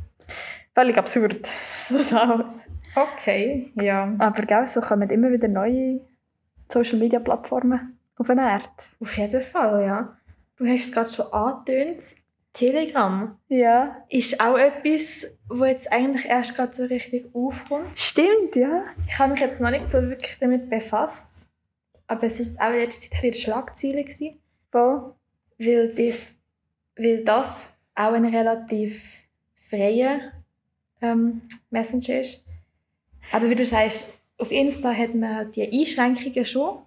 völlig 0.74 0.98
absurd, 0.98 1.48
das 1.88 2.12
alles. 2.12 2.68
Okay, 2.94 3.72
ja. 3.80 4.12
Aber 4.18 4.42
gell, 4.42 4.66
so 4.66 4.82
kommen 4.82 5.08
immer 5.08 5.30
wieder 5.30 5.48
neue 5.48 6.00
Social-Media-Plattformen 6.68 7.98
auf 8.18 8.26
den 8.26 8.36
Markt. 8.36 8.90
Auf 9.00 9.16
jeden 9.16 9.40
Fall, 9.40 9.86
ja. 9.86 10.16
Du 10.60 10.66
hast 10.66 10.88
es 10.88 10.92
gerade 10.92 11.08
schon 11.08 11.32
angetönt. 11.32 12.02
Telegram 12.52 13.38
Ja. 13.48 14.04
ist 14.10 14.38
auch 14.40 14.58
etwas, 14.58 15.26
wo 15.48 15.64
jetzt 15.64 15.90
eigentlich 15.90 16.26
erst 16.26 16.54
gerade 16.54 16.74
so 16.74 16.84
richtig 16.84 17.34
aufkommt. 17.34 17.96
Stimmt, 17.96 18.54
ja. 18.56 18.84
Ich 19.08 19.18
habe 19.18 19.32
mich 19.32 19.40
jetzt 19.40 19.58
noch 19.62 19.70
nicht 19.70 19.88
so 19.88 20.02
wirklich 20.02 20.38
damit 20.38 20.68
befasst. 20.68 21.48
Aber 22.06 22.24
es 22.24 22.40
ist 22.40 22.60
auch 22.60 22.68
in 22.72 22.76
letzter 22.80 23.10
Zeit 23.10 23.24
ein 23.24 23.34
Schlagzeile 23.34 24.04
gewesen, 24.04 24.38
Voll. 24.70 25.14
weil 25.58 25.94
das, 25.94 26.34
weil 26.94 27.24
das 27.24 27.70
auch 27.94 28.12
ein 28.12 28.26
relativ 28.26 29.24
freier 29.70 30.32
ähm, 31.00 31.40
Messenger 31.70 32.20
ist. 32.20 32.44
Aber 33.32 33.48
wie 33.48 33.54
du 33.54 33.64
sagst, 33.64 34.20
auf 34.36 34.50
Insta 34.52 34.92
hat 34.92 35.14
man 35.14 35.34
halt 35.36 35.56
die 35.56 35.72
Einschränkungen 35.72 36.44
schon 36.44 36.82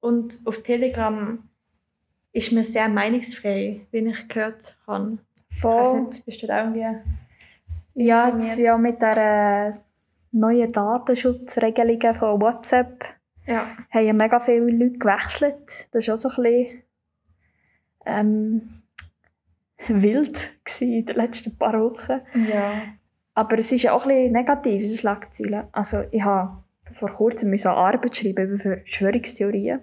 und 0.00 0.34
auf 0.46 0.64
Telegram 0.64 1.38
ist 2.34 2.52
man 2.52 2.64
sehr 2.64 2.88
meinungsfrei, 2.88 3.80
wie 3.90 3.98
ich 3.98 4.28
gehört 4.28 4.76
habe. 4.86 5.18
Voll. 5.48 6.02
nicht, 6.02 6.26
bist 6.26 6.42
du 6.42 6.46
da 6.48 6.64
irgendwie 6.64 6.84
Ja, 7.94 8.28
jetzt 8.28 8.58
ja 8.58 8.76
mit 8.76 9.00
der 9.00 9.78
neuen 10.32 10.72
Datenschutzregelungen 10.72 12.14
von 12.16 12.40
WhatsApp 12.40 13.04
Ja. 13.46 13.68
haben 13.90 14.04
ja 14.06 14.12
mega 14.12 14.40
viele 14.40 14.66
Leute 14.70 14.98
gewechselt. 14.98 15.88
Das 15.92 16.08
war 16.08 16.14
auch 16.14 16.18
so 16.18 16.28
ein 16.28 16.42
bisschen 16.42 16.82
ähm, 18.04 18.62
wild 19.88 20.52
in 20.80 21.06
den 21.06 21.16
letzten 21.16 21.56
paar 21.56 21.80
Wochen. 21.80 22.20
ja. 22.52 22.82
Aber 23.36 23.58
es 23.58 23.72
ist 23.72 23.82
ja 23.82 23.92
auch 23.92 24.04
ein 24.06 24.08
bisschen 24.08 24.32
negativ, 24.32 24.82
diese 24.82 24.96
Schlagzeilen. 24.96 25.64
Also 25.72 26.02
ich 26.12 26.22
habe 26.22 26.63
vor 26.98 27.10
kurzem 27.10 27.50
eine 27.52 27.70
Arbeit 27.70 28.16
schreiben 28.16 28.54
über 28.54 28.58
Verschwörungstheorien. 28.58 29.80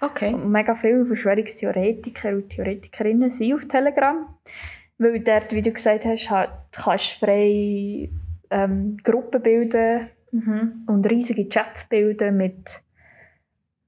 Okay. 0.00 0.32
Und 0.34 0.50
mega 0.50 0.74
viele 0.74 1.04
Verschwörungstheoretiker 1.06 2.30
und 2.30 2.48
Theoretikerinnen 2.50 3.30
sind 3.30 3.54
auf 3.54 3.66
Telegram. 3.66 4.26
Weil 4.98 5.20
dort, 5.20 5.52
wie 5.52 5.62
du 5.62 5.72
gesagt 5.72 6.04
hast, 6.04 6.30
halt, 6.30 6.50
kannst 6.72 7.20
du 7.22 7.26
frei 7.26 8.10
ähm, 8.50 8.96
Gruppen 9.02 9.42
bilden 9.42 10.08
Mhm. 10.34 10.82
und 10.88 11.08
riesige 11.08 11.48
Chats 11.48 11.88
bilden 11.88 12.36
mit 12.36 12.82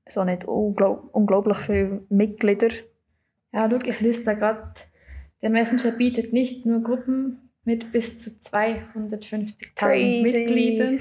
so 0.08 0.22
nicht 0.22 0.44
unglaub 0.44 1.08
unglaublich 1.12 1.56
viele 1.58 2.02
Mitglieder. 2.08 2.68
Ja, 3.52 3.68
schau, 3.68 3.78
ich 3.84 4.00
lese 4.00 4.24
da 4.26 4.34
gerade, 4.34 4.62
der 5.42 5.50
Messenger 5.50 5.90
bietet 5.96 6.32
nicht 6.32 6.64
nur 6.64 6.82
Gruppen 6.84 7.50
mit 7.64 7.90
bis 7.90 8.20
zu 8.20 8.30
250.000 8.30 9.74
Crazy. 9.74 10.22
Mitgliedern. 10.22 11.00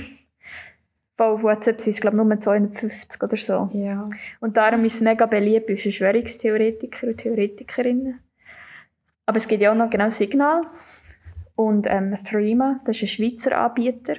Voll 1.18 1.28
auf 1.34 1.44
WhatsApp 1.44 1.80
sind 1.80 1.94
es, 1.94 2.02
glaube 2.02 2.18
ich, 2.18 2.24
nur 2.24 2.40
250 2.40 3.24
oder 3.24 3.38
so. 3.38 3.70
Ja. 3.74 4.10
Und 4.42 4.58
darum 4.58 4.84
ist 4.84 4.96
es 4.96 5.02
mega 5.02 5.26
beliebt 5.26 5.68
bei 5.68 5.78
Verschwörungstheoretiker 5.78 7.08
und 7.08 7.18
Theoretikerinnen. 7.18 8.20
Aber 9.26 9.38
es 9.38 9.48
gibt 9.48 9.62
ja 9.62 9.72
auch 9.72 9.76
noch 9.76 9.90
genau 9.90 10.10
Signal 10.10 10.64
und 11.56 11.88
ähm, 11.90 12.16
Threema, 12.30 12.80
das 12.86 12.98
ist 12.98 13.04
ein 13.04 13.08
Schweizer 13.08 13.58
Anbieter, 13.58 14.16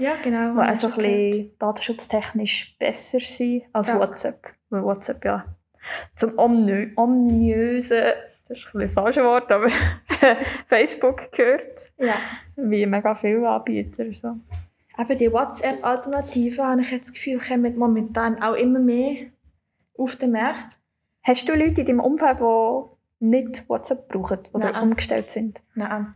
Ja, 0.00 0.14
genau. 0.24 0.54
die 0.54 0.58
hab 0.58 0.68
auch 0.68 0.72
ich 0.72 0.78
so 0.78 0.86
ein 0.88 0.94
bisschen 0.96 1.50
datenschutztechnisch 1.58 2.76
besser 2.78 3.20
sind 3.20 3.64
als 3.74 3.88
Ja. 3.88 3.98
WhatsApp. 3.98 4.48
Weil 4.70 4.82
WhatsApp 4.82 5.24
ja 5.24 5.44
zum 6.16 6.36
omnö 6.38 6.88
ominösen, 6.96 8.02
das 8.48 8.58
ist 8.58 8.74
ein 8.74 8.80
das 8.80 8.94
falsche 8.94 9.22
Wort, 9.22 9.52
aber 9.52 9.68
Facebook 10.66 11.30
gehört, 11.30 11.92
Ja. 11.98 12.16
wie 12.56 12.84
mega 12.86 13.14
viele 13.14 13.48
Anbieter. 13.48 14.04
So. 14.14 14.36
Aber 14.98 15.14
die 15.14 15.32
WhatsApp-Alternativen, 15.32 16.64
habe 16.64 16.82
ich 16.82 16.90
jetzt 16.90 17.10
das 17.10 17.14
Gefühl, 17.14 17.38
kommen 17.38 17.78
momentan 17.78 18.42
auch 18.42 18.54
immer 18.54 18.80
mehr 18.80 19.26
auf 19.96 20.16
den 20.16 20.32
Markt. 20.32 20.76
Hast 21.22 21.48
du 21.48 21.54
Leute 21.54 21.82
in 21.82 21.86
deinem 21.86 22.00
Umfeld, 22.00 22.40
die 22.40 23.24
nicht 23.24 23.68
WhatsApp 23.68 24.08
brauchen 24.08 24.40
oder 24.52 24.72
Nein. 24.72 24.82
umgestellt 24.82 25.30
sind? 25.30 25.62
Nein. 25.76 26.14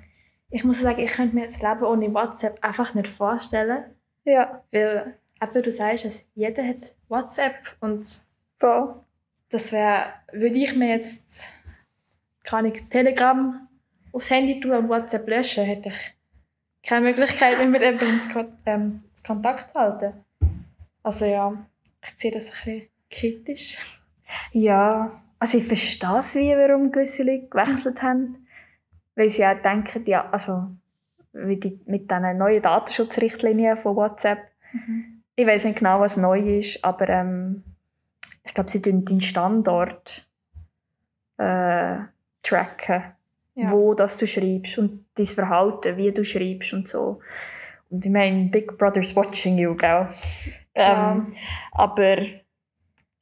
Ich 0.50 0.64
muss 0.64 0.80
sagen, 0.80 1.00
ich 1.00 1.12
könnte 1.12 1.36
mir 1.36 1.42
das 1.42 1.62
Leben 1.62 1.84
ohne 1.84 2.12
WhatsApp 2.12 2.58
einfach 2.60 2.92
nicht 2.94 3.06
vorstellen. 3.06 3.84
Ja, 4.24 4.64
Weil, 4.72 5.16
eben 5.40 5.62
du 5.62 5.70
sagst, 5.70 6.04
dass 6.04 6.26
jeder 6.34 6.66
hat 6.66 6.96
WhatsApp 7.08 7.76
und 7.78 8.04
voll. 8.58 8.96
das 9.50 9.70
wäre, 9.70 10.06
würde 10.32 10.58
ich 10.58 10.74
mir 10.74 10.88
jetzt 10.88 11.54
keine 12.42 12.70
Ahnung, 12.70 12.90
Telegram 12.90 13.68
aufs 14.12 14.30
Handy 14.30 14.58
tun 14.58 14.72
und 14.72 14.88
WhatsApp 14.88 15.28
löschen, 15.28 15.64
hätte 15.64 15.90
ich 15.90 16.14
keine 16.82 17.06
Möglichkeit 17.06 17.58
mehr 17.58 17.68
mit 17.68 17.82
jemandem 17.82 18.20
ähm, 18.66 19.04
zu 19.14 19.22
Kontakt 19.22 19.70
zu 19.70 19.78
halten. 19.78 20.24
Also 21.02 21.24
ja, 21.24 21.52
ich 22.02 22.18
sehe 22.18 22.30
das 22.30 22.50
ein 22.50 22.56
bisschen 22.64 22.88
kritisch. 23.10 24.00
Ja, 24.52 25.12
also 25.38 25.58
ich 25.58 25.66
verstehe 25.66 26.18
es, 26.18 26.34
wie 26.34 26.50
warum 26.56 26.90
gewisse 26.90 27.22
Leute 27.22 27.48
gewechselt 27.48 28.02
haben. 28.02 28.46
Weil 29.14 29.28
sie 29.28 29.44
auch 29.44 29.60
denken, 29.60 30.04
ja, 30.06 30.28
also 30.30 30.68
die, 31.32 31.80
mit 31.86 32.10
diesen 32.10 32.38
neuen 32.38 32.62
Datenschutzrichtlinien 32.62 33.76
von 33.76 33.96
WhatsApp, 33.96 34.38
ich 35.36 35.46
weiß 35.46 35.64
nicht 35.64 35.78
genau, 35.78 36.00
was 36.00 36.16
neu 36.16 36.58
ist, 36.58 36.82
aber 36.84 37.08
ähm, 37.08 37.62
ich 38.44 38.54
glaube, 38.54 38.70
sie 38.70 38.80
tun 38.80 39.04
deinen 39.04 39.20
Standort 39.20 40.26
äh, 41.38 41.98
tracken, 42.42 43.04
Ja. 43.54 43.70
wo 43.70 43.92
das 43.94 44.16
du 44.16 44.26
schreibst 44.26 44.78
und 44.78 45.04
dein 45.14 45.26
Verhalten, 45.26 45.96
wie 45.98 46.10
du 46.10 46.24
schreibst 46.24 46.72
und 46.72 46.88
so. 46.88 47.20
Und 47.90 48.04
ich 48.04 48.10
meine, 48.10 48.48
Big 48.48 48.78
Brother's 48.78 49.14
watching 49.14 49.58
you, 49.58 49.74
gell? 49.74 50.08
Klar. 50.74 51.16
Ähm, 51.16 51.32
aber 51.72 52.16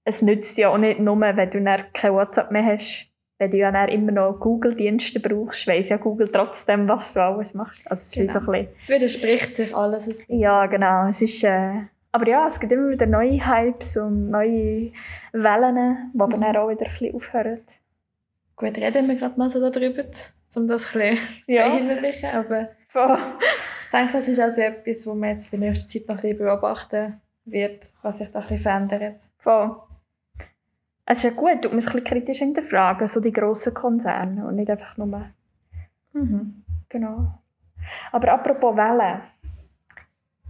es 0.04 0.22
nützt 0.22 0.56
ja 0.58 0.68
auch 0.68 0.78
nicht 0.78 1.00
nur, 1.00 1.18
wenn 1.20 1.50
du 1.50 1.60
dann 1.62 1.82
kein 1.92 2.12
WhatsApp 2.12 2.50
mehr 2.52 2.64
hast, 2.64 3.08
wenn 3.38 3.50
du 3.50 3.56
ja 3.56 3.72
dann 3.72 3.88
immer 3.88 4.12
noch 4.12 4.38
Google-Dienste 4.38 5.18
brauchst, 5.18 5.66
weiss 5.66 5.88
ja 5.88 5.96
Google 5.96 6.28
trotzdem, 6.28 6.88
was 6.88 7.12
du 7.14 7.22
alles 7.22 7.54
machst. 7.54 7.80
Also 7.90 8.02
es 8.02 8.12
Genau. 8.12 8.32
so 8.32 8.52
ein 8.52 8.66
bisschen 8.66 8.68
Es 8.76 8.88
widerspricht 8.88 9.54
sich 9.54 9.74
alles. 9.74 10.04
ein 10.04 10.08
bisschen. 10.10 10.38
ja, 10.38 10.66
genau. 10.66 11.08
Es 11.08 11.22
ist, 11.22 11.42
äh, 11.42 11.72
aber 12.12 12.28
ja, 12.28 12.46
es 12.46 12.60
gibt 12.60 12.72
immer 12.72 12.90
wieder 12.90 13.06
neue 13.06 13.44
Hypes 13.44 13.96
und 13.96 14.30
neue 14.30 14.92
Wellen, 15.32 16.10
die 16.14 16.20
aber 16.20 16.36
Mhm. 16.36 16.40
dann 16.40 16.56
auch 16.56 16.68
wieder 16.68 16.82
ein 16.86 16.90
bisschen 16.90 17.14
aufhören. 17.14 17.60
Gut, 18.60 18.76
reden 18.76 19.08
wir 19.08 19.14
gerade 19.16 19.38
mal 19.38 19.48
so 19.48 19.58
darüber, 19.70 20.02
um 20.02 20.66
das 20.68 20.94
ein 20.94 21.16
bisschen 21.16 21.18
Ja. 21.46 21.62
verinnerlichen. 21.70 22.28
Aber 22.30 22.68
Voll. 22.88 23.16
ich 23.40 23.90
denke, 23.90 24.12
das 24.12 24.28
ist 24.28 24.38
also 24.38 24.60
etwas, 24.60 25.06
was 25.06 25.14
man 25.14 25.30
jetzt 25.30 25.50
in 25.54 25.60
der 25.62 25.70
nächsten 25.70 25.88
Zeit 25.88 26.06
noch 26.08 26.16
ein 26.16 26.20
bisschen 26.20 26.38
beobachten 26.38 27.20
wird, 27.46 27.90
was 28.02 28.18
sich 28.18 28.30
da 28.30 28.40
ein 28.40 28.42
bisschen 28.48 28.58
verändert. 28.58 29.22
Voll. 29.38 29.76
Es 31.06 31.18
ist 31.18 31.24
ja 31.24 31.30
gut, 31.30 31.62
tut 31.62 31.72
man 31.72 31.78
es 31.78 31.86
ein 31.86 31.92
bisschen 31.92 32.04
kritisch 32.04 32.38
hinterfragen, 32.40 33.08
so 33.08 33.20
die 33.20 33.32
grossen 33.32 33.72
Konzerne 33.72 34.46
und 34.46 34.56
nicht 34.56 34.70
einfach 34.70 34.94
nur... 34.98 35.30
Mhm. 36.12 36.62
Genau. 36.90 37.32
Aber 38.12 38.32
apropos 38.32 38.76
Wellen. 38.76 39.22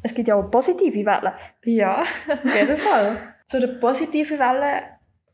Es 0.02 0.12
gibt 0.12 0.26
ja 0.26 0.34
auch 0.34 0.50
positive 0.50 1.06
Wellen. 1.06 1.32
Ja, 1.64 2.00
auf 2.02 2.54
jeden 2.56 2.76
Fall. 2.76 3.18
Zu 3.46 3.60
der 3.60 3.68
positiven 3.78 4.36
Welle, 4.40 4.82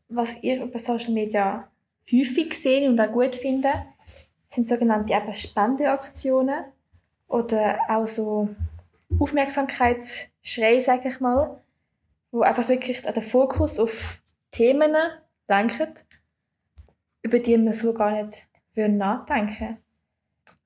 was 0.09 0.43
ihr 0.43 0.61
über 0.63 0.77
Social 0.77 1.13
Media 1.13 1.67
häufig 2.11 2.53
sehen 2.53 2.91
und 2.91 2.99
auch 2.99 3.11
gut 3.11 3.35
finden, 3.35 3.73
sind 4.47 4.67
sogenannte 4.67 5.13
eben 5.13 5.35
Spendeaktionen 5.35 6.65
oder 7.27 7.79
auch 7.89 8.07
so 8.07 8.49
Aufmerksamkeitsschrei, 9.19 10.79
sage 10.79 11.09
ich 11.09 11.19
mal, 11.19 11.61
wo 12.31 12.41
einfach 12.41 12.67
wirklich 12.67 13.01
den 13.01 13.21
Fokus 13.21 13.79
auf 13.79 14.21
Themen 14.51 14.95
lenken, 15.47 15.93
über 17.21 17.39
die 17.39 17.57
man 17.57 17.73
so 17.73 17.93
gar 17.93 18.23
nicht 18.23 18.47
nachdenken. 18.75 19.77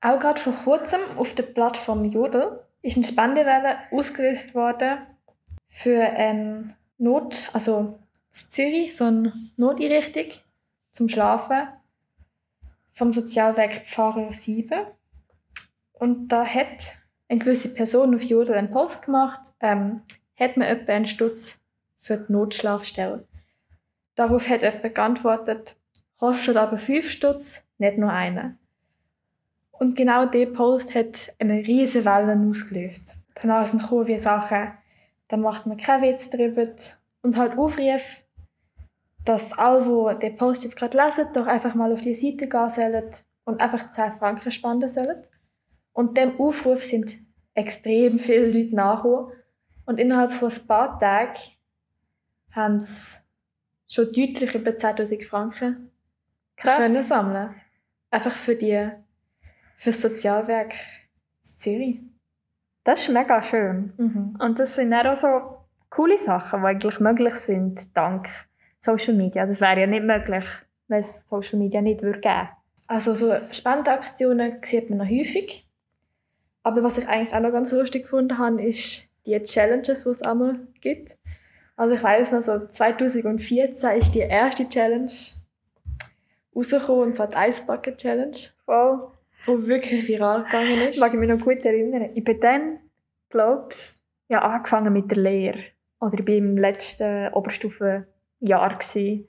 Auch 0.00 0.20
gerade 0.20 0.40
vor 0.40 0.52
kurzem 0.64 1.00
auf 1.16 1.34
der 1.34 1.44
Plattform 1.44 2.04
Jodel 2.04 2.60
ist 2.82 2.96
eine 2.96 3.06
Spendewelle 3.06 3.78
ausgelöst 3.90 4.54
worden 4.54 4.98
für 5.68 6.00
eine 6.00 6.76
Not, 6.98 7.50
also 7.52 7.98
in 8.32 8.50
Zürich, 8.50 8.96
so 8.96 9.04
eine 9.04 9.32
Noteinrichtung 9.56 10.26
zum 10.92 11.08
Schlafen 11.08 11.68
vom 12.92 13.12
Sozialwerk 13.12 13.86
Pfarrer 13.86 14.32
7. 14.32 14.86
Und 15.92 16.28
da 16.28 16.44
hat 16.44 16.98
eine 17.28 17.40
gewisse 17.40 17.72
Person 17.74 18.14
auf 18.14 18.22
Jodel 18.22 18.54
einen 18.54 18.70
Post 18.70 19.06
gemacht, 19.06 19.40
ähm, 19.60 20.02
hat 20.38 20.56
man 20.56 20.68
etwa 20.68 20.92
einen 20.92 21.06
Stutz 21.06 21.62
für 22.00 22.18
die 22.18 22.32
Notschlafstelle. 22.32 23.26
Darauf 24.14 24.48
hat 24.48 24.62
jemand 24.62 24.94
geantwortet, 24.94 25.76
kostet 26.18 26.56
aber 26.56 26.76
5 26.76 27.10
Stutz, 27.10 27.66
nicht 27.78 27.96
nur 27.98 28.10
einen. 28.10 28.58
Und 29.70 29.96
genau 29.96 30.26
dieser 30.26 30.52
Post 30.52 30.94
hat 30.94 31.34
eine 31.38 31.66
riesige 31.66 32.04
Welle 32.04 32.38
ausgelöst. 32.48 33.16
Danach 33.40 33.66
sind 33.66 33.82
gekommen 33.82 34.06
wie 34.06 34.18
Sachen, 34.18 34.72
da 35.28 35.36
macht 35.36 35.66
man 35.66 35.78
keinen 35.78 36.02
Witz 36.02 36.28
drüber. 36.30 36.68
Und 37.22 37.36
halt 37.36 37.56
Aufruf, 37.56 38.21
dass 39.24 39.56
alle, 39.56 40.14
die 40.14 40.26
den 40.26 40.36
Post 40.36 40.64
jetzt 40.64 40.76
gerade 40.76 40.96
lesen, 40.96 41.28
doch 41.32 41.46
einfach 41.46 41.74
mal 41.74 41.92
auf 41.92 42.00
die 42.00 42.14
Seite 42.14 42.48
gehen 42.48 42.70
sollen 42.70 43.10
und 43.44 43.60
einfach 43.60 43.90
10 43.90 44.12
Franken 44.12 44.50
spenden 44.50 44.88
sollen. 44.88 45.22
Und 45.92 46.16
dem 46.16 46.40
Aufruf 46.40 46.82
sind 46.82 47.18
extrem 47.54 48.18
viele 48.18 48.46
Leute 48.46 48.74
nachgekommen. 48.74 49.32
Und 49.84 49.98
innerhalb 49.98 50.32
von 50.32 50.50
ein 50.50 50.66
paar 50.66 50.98
Tagen 50.98 51.38
haben 52.52 52.80
sie 52.80 53.18
schon 53.88 54.06
deutlich 54.06 54.54
über 54.54 54.70
10'000 54.70 55.24
Franken 55.24 55.90
können 56.56 57.02
sammeln. 57.02 57.54
Einfach 58.10 58.32
für 58.32 58.54
die 58.54 58.90
für 59.76 59.90
das 59.90 60.00
Sozialwerk 60.00 60.72
in 60.72 61.42
Zürich. 61.42 62.00
Das 62.84 63.02
ist 63.02 63.08
mega 63.08 63.42
schön. 63.42 63.92
Mhm. 63.96 64.38
Und 64.38 64.58
das 64.58 64.76
sind 64.76 64.94
auch 64.94 65.16
so 65.16 65.66
coole 65.90 66.18
Sachen, 66.18 66.60
die 66.60 66.66
eigentlich 66.66 67.00
möglich 67.00 67.34
sind, 67.34 67.96
dank 67.96 68.28
Social 68.84 69.14
Media. 69.14 69.46
Das 69.46 69.60
wäre 69.60 69.80
ja 69.80 69.86
nicht 69.86 70.04
möglich, 70.04 70.44
wenn 70.88 71.00
es 71.00 71.24
Social 71.28 71.58
Media 71.58 71.80
nicht 71.80 72.02
würde 72.02 72.20
geben 72.20 72.48
Also 72.88 73.14
so 73.14 73.32
Spendenaktionen 73.52 74.58
sieht 74.62 74.90
man 74.90 74.98
noch 74.98 75.08
häufig. 75.08 75.66
Aber 76.64 76.82
was 76.82 76.98
ich 76.98 77.08
eigentlich 77.08 77.34
auch 77.34 77.40
noch 77.40 77.52
ganz 77.52 77.72
lustig 77.72 78.02
gefunden 78.02 78.38
habe, 78.38 78.62
ist 78.62 79.08
die 79.26 79.40
Challenges, 79.42 80.04
die 80.04 80.10
es 80.10 80.22
einmal 80.22 80.60
gibt. 80.80 81.16
Also 81.76 81.94
ich 81.94 82.02
weiß 82.02 82.32
noch, 82.32 82.42
so 82.42 82.66
2014 82.66 83.98
ist 83.98 84.14
die 84.14 84.20
erste 84.20 84.68
Challenge 84.68 85.10
rausgekommen, 86.54 87.04
und 87.04 87.14
zwar 87.14 87.28
die 87.28 87.36
Ice 87.36 87.64
Bucket 87.66 87.96
Challenge, 87.96 88.36
Voll. 88.64 89.10
die 89.46 89.66
wirklich 89.66 90.06
viral 90.06 90.44
gegangen 90.44 90.88
ist. 90.88 91.00
Mag 91.00 91.14
ich 91.14 91.18
mich 91.18 91.28
noch 91.28 91.40
gut 91.40 91.64
erinnern. 91.64 92.10
Ich 92.14 92.22
bin 92.22 92.40
dann, 92.40 92.78
glaubst 93.30 94.04
ja, 94.28 94.42
angefangen 94.42 94.92
mit 94.92 95.10
der 95.10 95.18
Lehre. 95.18 95.58
Oder 96.00 96.18
ich 96.18 96.26
war 96.26 96.34
im 96.34 96.56
letzten 96.58 97.32
Oberstufenjahr. 98.42 98.78
Gewesen. 98.78 99.28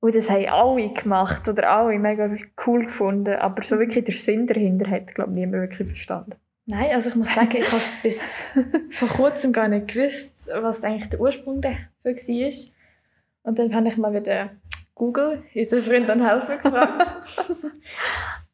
Und 0.00 0.14
das 0.14 0.30
haben 0.30 0.46
alle 0.46 0.88
gemacht 0.94 1.46
oder 1.48 1.70
alle 1.70 1.98
mega 1.98 2.34
cool 2.66 2.86
gefunden. 2.86 3.34
Aber 3.34 3.62
so 3.62 3.78
wirklich 3.78 4.04
der 4.04 4.14
Sinn 4.14 4.46
dahinter 4.46 4.90
hat, 4.90 5.14
glaube 5.14 5.30
ich, 5.30 5.36
niemand 5.36 5.62
wirklich 5.62 5.88
verstanden. 5.88 6.36
Nein, 6.66 6.90
also 6.94 7.10
ich 7.10 7.16
muss 7.16 7.34
sagen, 7.34 7.56
ich 7.56 7.70
habe 7.70 7.82
bis 8.02 8.46
vor 8.90 9.08
kurzem 9.08 9.52
gar 9.52 9.68
nicht 9.68 9.88
gewusst, 9.88 10.50
was 10.54 10.84
eigentlich 10.84 11.10
der 11.10 11.20
Ursprung 11.20 11.60
dafür 11.60 11.78
war. 12.04 12.52
Und 13.42 13.58
dann 13.58 13.74
habe 13.74 13.88
ich 13.88 13.96
mal 13.96 14.14
wieder 14.14 14.50
Google, 14.94 15.42
unseren 15.54 15.82
Freund 15.82 16.10
und 16.10 16.26
Helfer, 16.26 16.58
gefragt. 16.58 17.14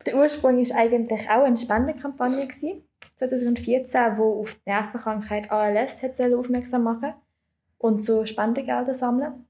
der 0.07 0.17
Ursprung 0.17 0.57
war 0.59 0.79
eigentlich 0.79 1.29
auch 1.29 1.45
eine 1.45 1.57
Spendenkampagne, 1.57 2.47
gewesen, 2.47 2.83
2014, 3.17 4.15
die 4.17 4.21
auf 4.21 4.55
die 4.55 4.71
Nervenkrankheit 4.71 5.51
ALS 5.51 6.03
hat 6.03 6.21
aufmerksam 6.21 6.85
machen 6.85 7.15
und 7.79 8.05
so 8.05 8.25
Spendengelder 8.25 8.95
sammeln. 8.95 9.47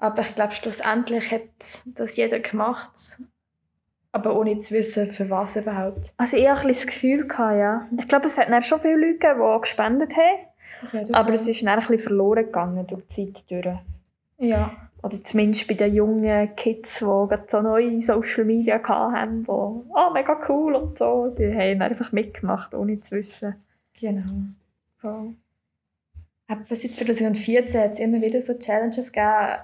Aber 0.00 0.22
ich 0.22 0.34
glaube, 0.34 0.52
schlussendlich 0.52 1.30
hat 1.30 1.42
das 1.84 2.16
jeder 2.16 2.40
gemacht, 2.40 3.20
aber 4.12 4.34
ohne 4.36 4.58
zu 4.58 4.74
wissen, 4.74 5.12
für 5.12 5.28
was 5.30 5.56
überhaupt. 5.56 6.14
Also 6.16 6.36
ich 6.36 6.48
hatte 6.48 6.62
ein 6.62 6.68
das 6.68 6.86
Gefühl, 6.86 7.28
gehabt, 7.28 7.58
ja. 7.58 7.86
Ich 7.98 8.08
glaube, 8.08 8.26
es 8.26 8.38
hat 8.38 8.48
dann 8.48 8.62
schon 8.62 8.80
viele 8.80 8.96
Leute 8.96 9.18
gegeben, 9.18 9.40
die 9.54 9.60
gespendet 9.60 10.12
haben. 10.16 11.14
Aber 11.14 11.32
es 11.34 11.46
ist 11.46 11.62
dann 11.62 11.68
ein 11.68 11.80
bisschen 11.80 11.98
verloren 11.98 12.46
gegangen 12.46 12.86
durch 12.86 13.02
die 13.08 13.32
Zeit 13.32 13.50
durch. 13.50 13.76
Ja. 14.38 14.72
Oder 15.02 15.22
zumindest 15.22 15.68
bei 15.68 15.74
den 15.74 15.94
jungen 15.94 16.56
Kids, 16.56 16.98
die 16.98 17.04
gerade 17.04 17.44
so 17.46 17.60
neue 17.60 18.00
Social 18.02 18.44
Media 18.44 18.82
hatten, 18.82 19.44
die 19.44 19.50
«Ah, 19.94 20.10
mega 20.12 20.40
cool» 20.48 20.74
und 20.74 20.98
so, 20.98 21.34
die 21.38 21.54
haben 21.54 21.82
einfach 21.82 22.12
mitgemacht, 22.12 22.74
ohne 22.74 23.00
zu 23.00 23.16
wissen. 23.16 23.54
Genau. 23.98 24.30
Voll. 24.98 25.34
Aber 26.48 26.74
seit 26.74 26.94
2014 26.94 27.80
hat 27.80 27.92
es 27.92 28.00
immer 28.00 28.20
wieder 28.20 28.40
so 28.40 28.54
Challenges 28.54 29.12
gegeben, 29.12 29.60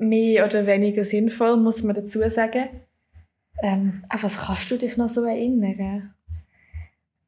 mehr 0.00 0.46
oder 0.46 0.66
weniger 0.66 1.04
sinnvoll, 1.04 1.56
muss 1.56 1.82
man 1.82 1.94
dazu 1.94 2.20
sagen. 2.28 2.68
Ähm, 3.62 4.02
an 4.08 4.22
was 4.22 4.46
kannst 4.46 4.70
du 4.70 4.78
dich 4.78 4.96
noch 4.96 5.08
so 5.08 5.24
erinnern? 5.24 6.14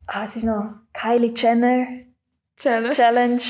Ah, 0.07 0.25
es 0.25 0.37
ist 0.37 0.45
noch 0.45 0.75
Kylie 0.93 1.33
Jenner 1.37 1.87
Challenge. 2.57 2.95
Challenge. 2.95 3.41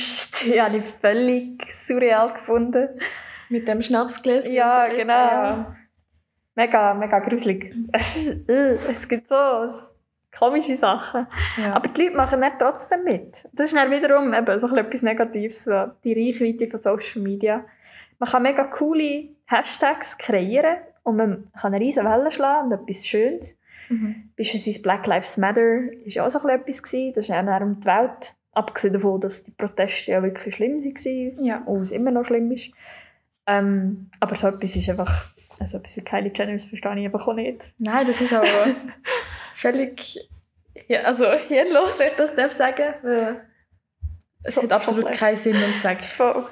Die 0.42 0.60
habe 0.60 0.76
ich 0.78 0.84
völlig 1.00 1.70
surreal 1.70 2.32
gefunden. 2.32 2.88
Mit 3.48 3.68
dem 3.68 3.82
Schnapsgläschen. 3.82 4.52
Ja, 4.52 4.88
genau. 4.88 5.12
ja. 5.12 5.76
Mega, 6.54 6.94
mega 6.94 7.18
gruselig. 7.18 7.74
Es, 7.92 8.28
äh, 8.48 8.76
es 8.90 9.08
gibt 9.08 9.28
so 9.28 9.34
komische 10.36 10.76
Sachen. 10.76 11.26
Ja. 11.58 11.74
Aber 11.74 11.88
die 11.88 12.02
Leute 12.04 12.16
machen 12.16 12.40
nicht 12.40 12.58
trotzdem 12.58 13.04
mit. 13.04 13.48
Das 13.52 13.72
ist 13.72 13.76
dann 13.76 13.90
wiederum 13.90 14.32
eben 14.32 14.58
so 14.58 14.66
ein 14.66 14.74
bisschen 14.74 14.78
etwas 14.78 15.02
Negatives, 15.02 15.70
die 16.04 16.12
Reichweite 16.14 16.68
von 16.68 16.80
Social 16.80 17.22
Media. 17.22 17.64
Man 18.18 18.28
kann 18.28 18.42
mega 18.42 18.64
coole 18.64 19.28
Hashtags 19.46 20.16
kreieren 20.18 20.76
und 21.02 21.16
man 21.16 21.50
kann 21.60 21.74
eine 21.74 21.84
riesen 21.84 22.04
Welle 22.04 22.30
schlagen 22.30 22.72
und 22.72 22.80
etwas 22.88 23.06
Schönes. 23.06 23.58
Mhm. 23.88 24.30
Beispielsweise 24.36 24.80
Black 24.82 25.06
Lives 25.06 25.36
Matter 25.36 25.60
war 25.60 26.26
auch 26.26 26.30
so 26.30 26.48
etwas. 26.48 26.82
gewesen. 26.82 27.12
Das 27.14 27.24
ist 27.24 27.28
ja 27.28 27.40
um 27.58 27.80
die 27.80 27.86
Welt. 27.86 28.34
Abgesehen 28.54 28.92
davon, 28.94 29.20
dass 29.20 29.44
die 29.44 29.50
Proteste 29.50 30.10
ja 30.12 30.22
wirklich 30.22 30.54
schlimm 30.54 30.82
waren 30.84 31.44
Ja. 31.44 31.62
und 31.64 31.82
es 31.82 31.90
immer 31.90 32.10
noch 32.10 32.24
schlimm 32.24 32.50
ist. 32.52 32.70
Ähm, 33.46 34.10
aber 34.20 34.36
so 34.36 34.46
etwas 34.48 34.76
ist 34.76 34.88
einfach, 34.90 35.32
also 35.58 35.78
etwas 35.78 35.96
wie 35.96 36.02
Kylie 36.02 36.30
Jenner, 36.34 36.58
verstehe 36.60 36.98
ich 36.98 37.04
einfach 37.06 37.26
auch 37.26 37.32
nicht. 37.34 37.72
Nein, 37.78 38.06
das 38.06 38.20
ist 38.20 38.32
aber 38.34 38.46
völlig 39.54 40.28
ja, 40.88 41.00
also 41.02 41.26
hirnlos, 41.48 41.98
wenn 41.98 42.08
ich 42.08 42.14
das 42.16 42.34
darf 42.34 42.52
sagen. 42.52 42.94
weil 43.02 43.40
Es 44.42 44.54
So- 44.54 44.62
hat 44.62 44.68
so 44.70 44.74
absolut 44.76 45.04
schlecht. 45.06 45.18
keinen 45.20 45.36
Sinn 45.36 45.56
und 45.62 45.76
Zweck. 45.78 46.02
Voll. 46.04 46.44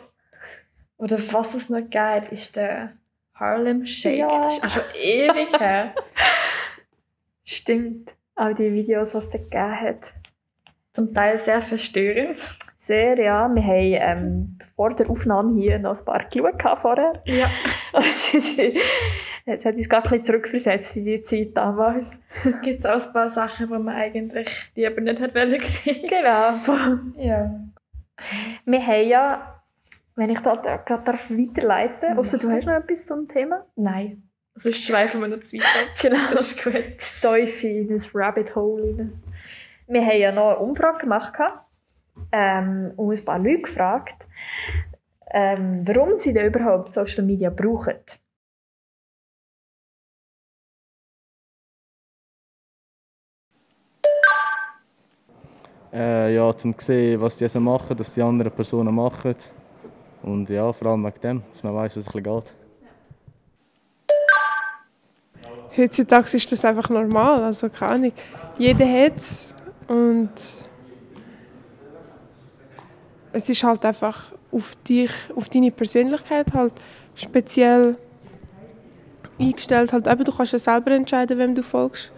Oder 1.01 1.17
was 1.33 1.55
es 1.55 1.71
noch 1.71 1.81
gibt, 1.81 2.31
ist 2.31 2.57
der 2.57 2.93
Harlem 3.35 3.87
Shake. 3.87 4.19
Ja. 4.19 4.43
Das 4.43 4.59
ist 4.59 4.65
auch 4.65 4.71
schon 4.71 4.83
ewig 5.03 5.59
her. 5.59 5.95
Stimmt. 7.45 8.15
Auch 8.35 8.53
die 8.53 8.73
Videos, 8.73 9.13
die 9.13 9.19
es 9.19 9.31
da 9.31 9.39
gegeben 9.39 9.81
hat. 9.81 10.13
Zum 10.93 11.15
Teil 11.15 11.39
sehr 11.39 11.63
verstörend. 11.63 12.39
Sehr, 12.77 13.19
ja. 13.19 13.49
Wir 13.49 13.65
haben 13.65 14.27
ähm, 14.27 14.59
vor 14.77 14.95
der 14.95 15.09
Aufnahme 15.09 15.59
hier 15.59 15.79
noch 15.79 15.99
ein 15.99 16.05
paar 16.05 16.25
geschaut 16.25 16.81
vorher. 16.81 17.23
Ja. 17.25 17.51
Es 19.47 19.65
hat 19.65 19.75
uns 19.75 19.89
gerade 19.89 20.05
ein 20.05 20.11
bisschen 20.11 20.25
zurückversetzt 20.25 20.97
in 20.99 21.07
die 21.07 21.23
Zeit 21.23 21.57
damals. 21.57 22.21
Gibt 22.63 22.81
es 22.81 22.87
auch 22.87 23.05
ein 23.05 23.13
paar 23.13 23.31
Sachen, 23.31 23.67
die 23.67 23.73
man 23.73 23.89
eigentlich 23.89 24.71
lieber 24.77 25.01
nicht 25.01 25.21
hat 25.21 25.33
sehen. 25.33 26.09
Genau. 26.09 26.55
Ja. 27.17 27.51
Wir 28.65 28.87
haben 28.87 29.09
ja, 29.09 29.60
wenn 30.17 30.31
ich 30.31 30.41
da 30.41 30.57
gerade 30.57 31.05
darf 31.05 31.31
weiterleiten 31.31 32.01
darf, 32.01 32.19
außer 32.19 32.39
du 32.39 32.51
hast 32.51 32.67
noch 32.67 32.75
etwas 32.75 33.07
zum 33.07 33.27
Thema? 33.27 33.67
Nein. 33.77 34.31
Sonst 34.55 34.85
schweifen 34.85 35.21
wir 35.21 35.29
noch 35.29 35.41
zu 35.41 35.57
weit 35.57 35.65
ab. 35.65 35.89
Genau. 36.03 36.35
Das 36.35 36.53
ist 36.53 36.63
gut. 36.63 36.75
Die 36.75 37.21
Teufel 37.23 37.71
in 37.71 37.89
das 37.89 38.15
Rabbit 38.15 38.55
Hole 38.55 38.99
rein. 38.99 39.23
Wir 39.87 40.03
haben 40.03 40.21
ja 40.21 40.33
noch 40.33 40.51
eine 40.51 40.59
Umfrage 40.59 40.99
gemacht 40.99 41.35
ähm, 42.33 42.93
und 42.97 43.19
ein 43.19 43.25
paar 43.25 43.39
Leute 43.39 43.63
gefragt, 43.63 44.27
ähm, 45.33 45.83
warum 45.87 46.17
sie 46.17 46.33
denn 46.33 46.47
überhaupt 46.47 46.93
Social 46.93 47.25
Media 47.25 47.51
brauchen. 47.51 47.97
Äh, 55.93 56.35
ja, 56.35 56.57
zum 56.57 56.79
zu 56.79 56.87
sehen, 56.87 57.21
was 57.21 57.37
die 57.37 57.49
so 57.49 57.59
machen, 57.59 57.99
was 57.99 58.15
die 58.15 58.23
anderen 58.23 58.53
Personen 58.53 58.95
machen. 58.95 59.35
Und 60.23 60.51
ja, 60.51 60.73
vor 60.73 60.89
allem 60.89 61.05
wegen 61.05 61.21
dem, 61.21 61.43
dass 61.51 61.63
man 61.63 61.75
weiß, 61.75 61.97
was 61.97 62.07
es 62.07 62.13
geht. 62.13 62.55
Heutzutage 65.77 66.37
ist 66.37 66.51
das 66.53 66.65
einfach 66.65 66.91
normal, 66.91 67.45
also 67.45 67.69
keine 67.69 67.93
Ahnung. 67.93 68.13
Jeder 68.59 68.87
hat 68.87 69.17
es 69.19 69.55
und 69.89 70.31
es 73.33 73.49
ist 73.49 73.63
halt 73.63 73.85
einfach 73.85 74.33
auf 74.53 74.75
dich, 74.87 75.11
auf 75.35 75.49
deine 75.49 75.71
Persönlichkeit 75.71 76.53
halt 76.53 76.73
speziell 77.15 77.97
eingestellt. 79.39 79.93
Halt 79.93 80.07
eben, 80.07 80.25
du 80.25 80.33
kannst 80.33 80.53
ja 80.53 80.59
selber 80.59 80.91
entscheiden, 80.93 81.39
wem 81.39 81.55
du 81.55 81.63
folgst. 81.63 82.13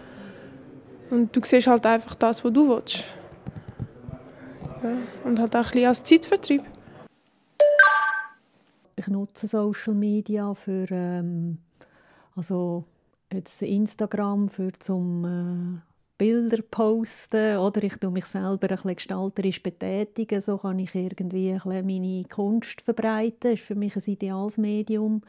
Und 1.10 1.34
du 1.36 1.40
siehst 1.44 1.66
halt 1.66 1.84
einfach 1.84 2.14
das, 2.14 2.42
was 2.44 2.52
du 2.52 2.68
willst. 2.68 3.04
Ja. 4.82 4.90
Und 5.24 5.38
halt 5.38 5.54
auch 5.54 5.60
ein 5.60 5.70
bisschen 5.72 5.86
als 5.86 6.02
Zeitvertrieb. 6.02 6.62
Ich 9.02 9.08
nutze 9.08 9.48
Social 9.48 9.94
Media 9.94 10.54
für 10.54 10.86
ähm, 10.92 11.58
also 12.36 12.84
jetzt 13.32 13.60
Instagram 13.60 14.48
für 14.48 14.70
zum 14.78 15.24
äh, 15.24 15.80
Bilder 16.18 16.62
posten 16.62 17.56
oder 17.56 17.82
ich 17.82 17.96
tue 17.96 18.12
mich 18.12 18.26
selber 18.26 18.70
ein 18.70 18.94
gestalterisch 18.94 19.60
betätigen, 19.60 20.40
so 20.40 20.56
kann 20.58 20.78
ich 20.78 20.94
irgendwie 20.94 21.52
ein 21.52 21.84
meine 21.84 22.22
Kunst 22.28 22.82
verbreiten. 22.82 23.38
Das 23.40 23.54
ist 23.54 23.64
für 23.64 23.74
mich 23.74 23.96
ein 23.96 24.04
ideales 24.06 24.56
Medium. 24.56 25.22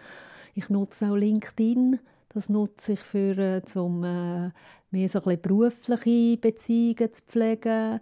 Ich 0.53 0.69
nutze 0.69 1.09
auch 1.09 1.15
LinkedIn. 1.15 1.99
Das 2.29 2.49
nutze 2.49 2.91
ich 2.91 2.99
für 2.99 3.35
äh, 3.39 3.65
zum 3.65 4.03
äh, 4.03 4.51
mehr 4.91 5.09
so 5.09 5.19
ein 5.25 5.41
berufliche 5.41 6.37
Beziehungen 6.37 7.11
zu 7.11 7.23
pflegen. 7.23 8.01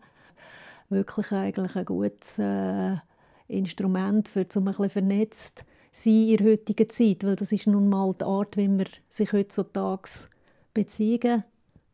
Wirklich 0.90 1.32
eigentlich 1.32 1.78
ein 1.78 1.86
gutes 1.86 2.38
äh, 2.40 2.98
Instrument 3.52 4.28
für 4.28 4.48
zum 4.48 4.68
ein 4.68 4.74
bisschen 4.74 4.90
vernetzt 4.90 5.66
sein 5.92 6.30
in 6.30 6.38
der 6.38 6.48
heutigen 6.48 6.90
Zeit, 6.90 7.24
weil 7.24 7.36
das 7.36 7.52
ist 7.52 7.68
nun 7.68 7.90
mal 7.90 8.14
die 8.14 8.24
Art, 8.24 8.58
wie 8.58 8.68
man 8.68 8.88
sich 9.10 9.32
heutzutage 9.34 10.10
Beziehungen 10.74 11.44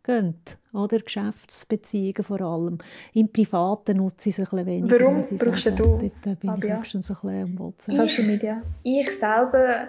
gönnt, 0.04 0.58
oder 0.72 1.00
Geschäftsbeziehungen 1.00 2.24
vor 2.24 2.42
allem. 2.42 2.78
Im 3.14 3.32
Privaten 3.32 3.98
nutze 3.98 4.30
ich 4.30 4.38
es 4.38 4.40
ein 4.40 4.46
bisschen 4.46 4.66
weniger. 4.66 5.00
Warum 5.00 5.20
ich 5.20 5.38
brauchst 5.38 5.64
sagen. 5.64 5.76
du 5.78 6.12
Dort 6.24 6.40
bin 6.40 6.50
Fabia? 6.50 6.74
ich 6.76 6.80
höchstens 6.80 7.10
ein 7.10 7.16
bisschen 7.16 7.44
am 7.44 7.60
WhatsApp. 7.60 7.96
Social 7.96 8.24
Media. 8.26 8.62
Ich 8.84 9.10
selber, 9.10 9.88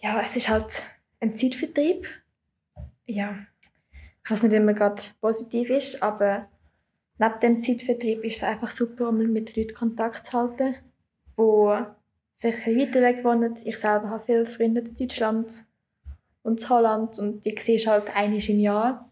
ja, 0.00 0.20
es 0.20 0.36
ist 0.36 0.48
halt 0.48 0.82
ein 1.20 1.34
Zeitvertrieb. 1.34 2.06
Ja, 3.06 3.36
was 4.28 4.42
nicht 4.42 4.52
immer 4.52 4.74
gerade 4.74 5.02
positiv 5.20 5.70
ist, 5.70 6.02
aber 6.02 6.46
neben 7.18 7.40
dem 7.40 7.60
Zeitvertrieb 7.60 8.24
ist 8.24 8.36
es 8.36 8.44
einfach 8.44 8.70
super, 8.70 9.08
um 9.08 9.18
mit 9.18 9.56
Leuten 9.56 9.74
Kontakt 9.74 10.26
zu 10.26 10.32
halten, 10.38 10.74
die 11.38 11.84
vielleicht 12.38 12.66
weiter 12.66 13.02
weg 13.02 13.24
wohnen. 13.24 13.54
Ich 13.64 13.78
selber 13.78 14.10
habe 14.10 14.22
viele 14.22 14.46
Freunde 14.46 14.80
in 14.80 14.94
Deutschland 14.96 15.52
und 16.42 16.60
in 16.60 16.68
Holland 16.68 17.18
und 17.18 17.44
die 17.44 17.56
siehst 17.58 17.86
halt 17.86 18.14
einmal 18.14 18.44
im 18.48 18.60
Jahr. 18.60 19.10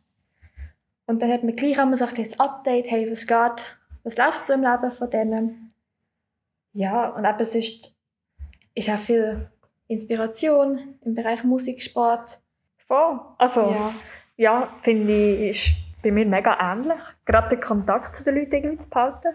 Und 1.07 1.21
dann 1.21 1.33
hat 1.33 1.43
man 1.43 1.57
gleich 1.57 1.79
einmal 1.79 1.97
so 1.97 2.05
ein 2.05 2.41
Update, 2.41 2.91
hey, 2.91 3.11
was 3.11 3.27
geht, 3.27 3.77
was 4.05 4.17
läuft 4.17 4.47
so 4.47 4.53
im 4.53 4.63
Leben 4.63 4.93
von 4.93 5.11
denen. 5.11 5.75
Ja, 6.73 7.11
und 7.11 7.25
eben 7.25 7.45
sonst 7.45 7.97
ist 8.75 8.89
auch 8.89 8.99
viel 8.99 9.51
Inspiration 9.89 10.95
im 11.05 11.15
Bereich 11.15 11.45
Musik, 11.45 11.83
Sport. 11.83 12.39
Voll. 12.79 13.21
Also, 13.39 13.61
Ja. 13.61 13.95
ja, 14.37 14.77
finde 14.81 15.13
ich, 15.49 15.51
ist 15.51 15.77
bei 16.03 16.11
mir 16.11 16.27
mega 16.27 16.57
ähnlich. 16.73 16.99
Gerade 17.25 17.49
den 17.51 17.61
Kontakt 17.61 18.17
zu 18.17 18.25
den 18.25 18.37
Leuten 18.37 18.55
irgendwie 18.55 18.79
zu 18.79 18.89
behalten. 18.91 19.29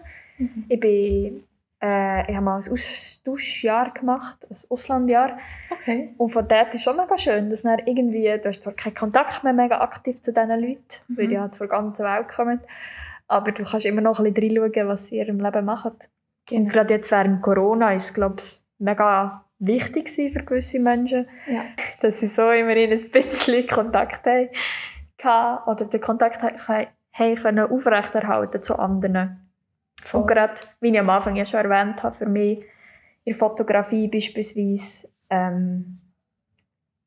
Ich, 0.68 0.78
bin, 0.78 1.44
äh, 1.82 2.22
ich 2.30 2.34
habe 2.36 2.40
mal 2.44 2.60
ein 2.60 2.72
Austauschjahr 2.72 3.92
gemacht, 3.92 4.38
ein 4.48 4.56
Auslandjahr. 4.68 5.38
Okay. 5.70 6.14
Und 6.16 6.30
von 6.30 6.46
dort 6.46 6.68
ist 6.68 6.74
es 6.76 6.82
schon 6.84 6.96
mega 6.96 7.16
schön, 7.18 7.50
dass 7.50 7.62
dann 7.62 7.78
irgendwie, 7.86 8.24
du 8.40 8.48
hast 8.48 8.62
zwar 8.62 8.72
keinen 8.74 8.94
Kontakt 8.94 9.42
mehr 9.44 9.52
mega 9.52 9.80
aktiv 9.80 10.20
zu 10.20 10.32
diesen 10.32 10.50
Leuten, 10.60 10.78
weil 11.08 11.26
Mhm. 11.26 11.30
die 11.30 11.38
halt 11.40 11.56
von 11.56 11.68
der 11.68 11.76
ganzen 11.76 12.04
Welt 12.04 12.28
kommen, 12.28 12.60
aber 13.26 13.52
du 13.52 13.64
kannst 13.64 13.86
immer 13.86 14.00
noch 14.00 14.20
ein 14.20 14.32
bisschen 14.32 14.58
reinschauen, 14.58 14.88
was 14.88 15.06
sie 15.06 15.18
in 15.18 15.26
ihrem 15.26 15.40
Leben 15.40 15.64
machen. 15.64 15.92
Und 15.92 16.08
Genau. 16.48 16.68
gerade 16.72 16.94
jetzt 16.94 17.10
während 17.10 17.42
Corona 17.42 17.92
ist 17.94 18.04
es, 18.04 18.14
glaube 18.14 18.36
ich, 18.38 18.60
mega 18.78 19.44
wichtig 19.58 20.08
für 20.10 20.30
gewisse 20.44 20.78
Menschen, 20.78 21.26
Ja. 21.46 21.62
dass 22.00 22.20
sie 22.20 22.28
so 22.28 22.48
immerhin 22.50 22.92
ein 22.92 23.10
bisschen 23.10 23.66
Kontakt 23.66 24.24
haben 24.24 24.48
gehabt 25.18 25.68
oder 25.68 25.84
den 25.84 26.00
Kontakt 26.00 26.42
ha- 26.42 26.86
haben 27.12 27.34
können 27.34 27.70
aufrechterhalten 27.70 28.62
zu 28.62 28.78
anderen. 28.78 29.50
Voll. 30.00 30.20
Und 30.22 30.26
gerade, 30.28 30.54
wie 30.80 30.90
ich 30.90 30.98
am 30.98 31.10
Anfang 31.10 31.36
ja 31.36 31.44
schon 31.44 31.60
erwähnt 31.60 32.02
habe, 32.02 32.14
für 32.14 32.26
mich 32.26 32.58
in 33.24 33.32
der 33.32 33.34
Fotografie 33.34 34.08
beispielsweise 34.08 35.08
ähm, 35.28 35.98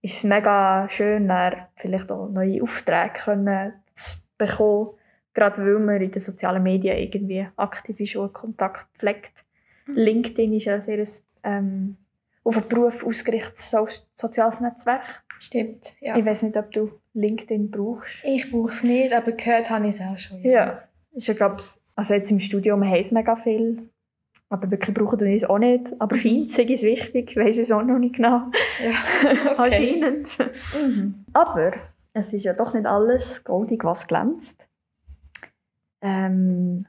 ist 0.02 0.18
es 0.18 0.24
mega 0.24 0.88
schön, 0.90 1.32
vielleicht 1.76 2.12
auch 2.12 2.28
neue 2.30 2.62
Aufträge 2.62 3.14
können 3.24 3.74
zu 3.94 4.18
bekommen, 4.38 4.90
gerade 5.34 5.66
weil 5.66 5.80
man 5.80 6.02
in 6.02 6.12
den 6.12 6.20
sozialen 6.20 6.64
Medien 6.64 6.98
irgendwie 6.98 7.48
aktiv 7.56 8.00
ist 8.00 8.16
und 8.16 8.34
Kontakt 8.34 8.88
pflegt. 8.98 9.46
LinkedIn 9.88 10.54
ist 10.54 10.66
ja 10.66 10.80
sehr 10.80 11.04
ähm, 11.44 11.98
auf 12.44 12.58
einen 12.58 12.68
Beruf 12.68 13.06
ausgerichtetes 13.06 13.72
so 13.72 13.88
soziales 14.14 14.60
Netzwerk. 14.60 15.24
Stimmt, 15.40 15.94
ja. 16.02 16.18
Ich 16.18 16.26
weiß 16.26 16.44
nicht, 16.44 16.58
ob 16.58 16.72
du 16.72 16.92
LinkedIn 17.14 17.72
brauchst. 17.72 18.16
Ich 18.24 18.52
brauche 18.52 18.72
es 18.72 18.84
nicht, 18.84 19.14
aber 19.14 19.32
gehört 19.32 19.70
habe 19.70 19.88
ich 19.88 19.96
es 19.96 20.02
auch 20.02 20.18
schon. 20.18 20.42
Ja, 20.44 20.84
ist 21.14 21.28
ja, 21.28 21.34
glaub, 21.34 21.62
also 21.96 22.14
jetzt 22.14 22.32
im 22.32 22.40
Studium 22.40 22.84
haben 22.84 23.00
es 23.00 23.12
mega 23.12 23.36
viel. 23.36 23.90
Aber 24.50 24.70
wirklich 24.70 24.94
brauchen 24.94 25.26
ich 25.28 25.44
es 25.44 25.50
auch 25.50 25.60
nicht. 25.60 25.94
Aber 26.00 26.16
scheint 26.16 26.50
sei 26.50 26.64
es 26.64 26.84
wichtig, 26.84 27.38
weiss 27.38 27.56
ich 27.56 27.64
es 27.64 27.72
auch 27.72 27.84
noch 27.84 28.00
nicht 28.00 28.16
genau. 28.16 28.52
Ja. 28.84 29.56
Anscheinend. 29.58 30.38
Mhm. 30.78 31.26
Aber 31.32 31.72
es 32.14 32.34
ist 32.34 32.44
ja 32.44 32.54
doch 32.54 32.74
nicht 32.74 32.86
alles 32.86 33.44
goldig, 33.44 33.84
was 33.86 34.08
glänzt. 34.08 34.68
Ähm, 36.02 36.86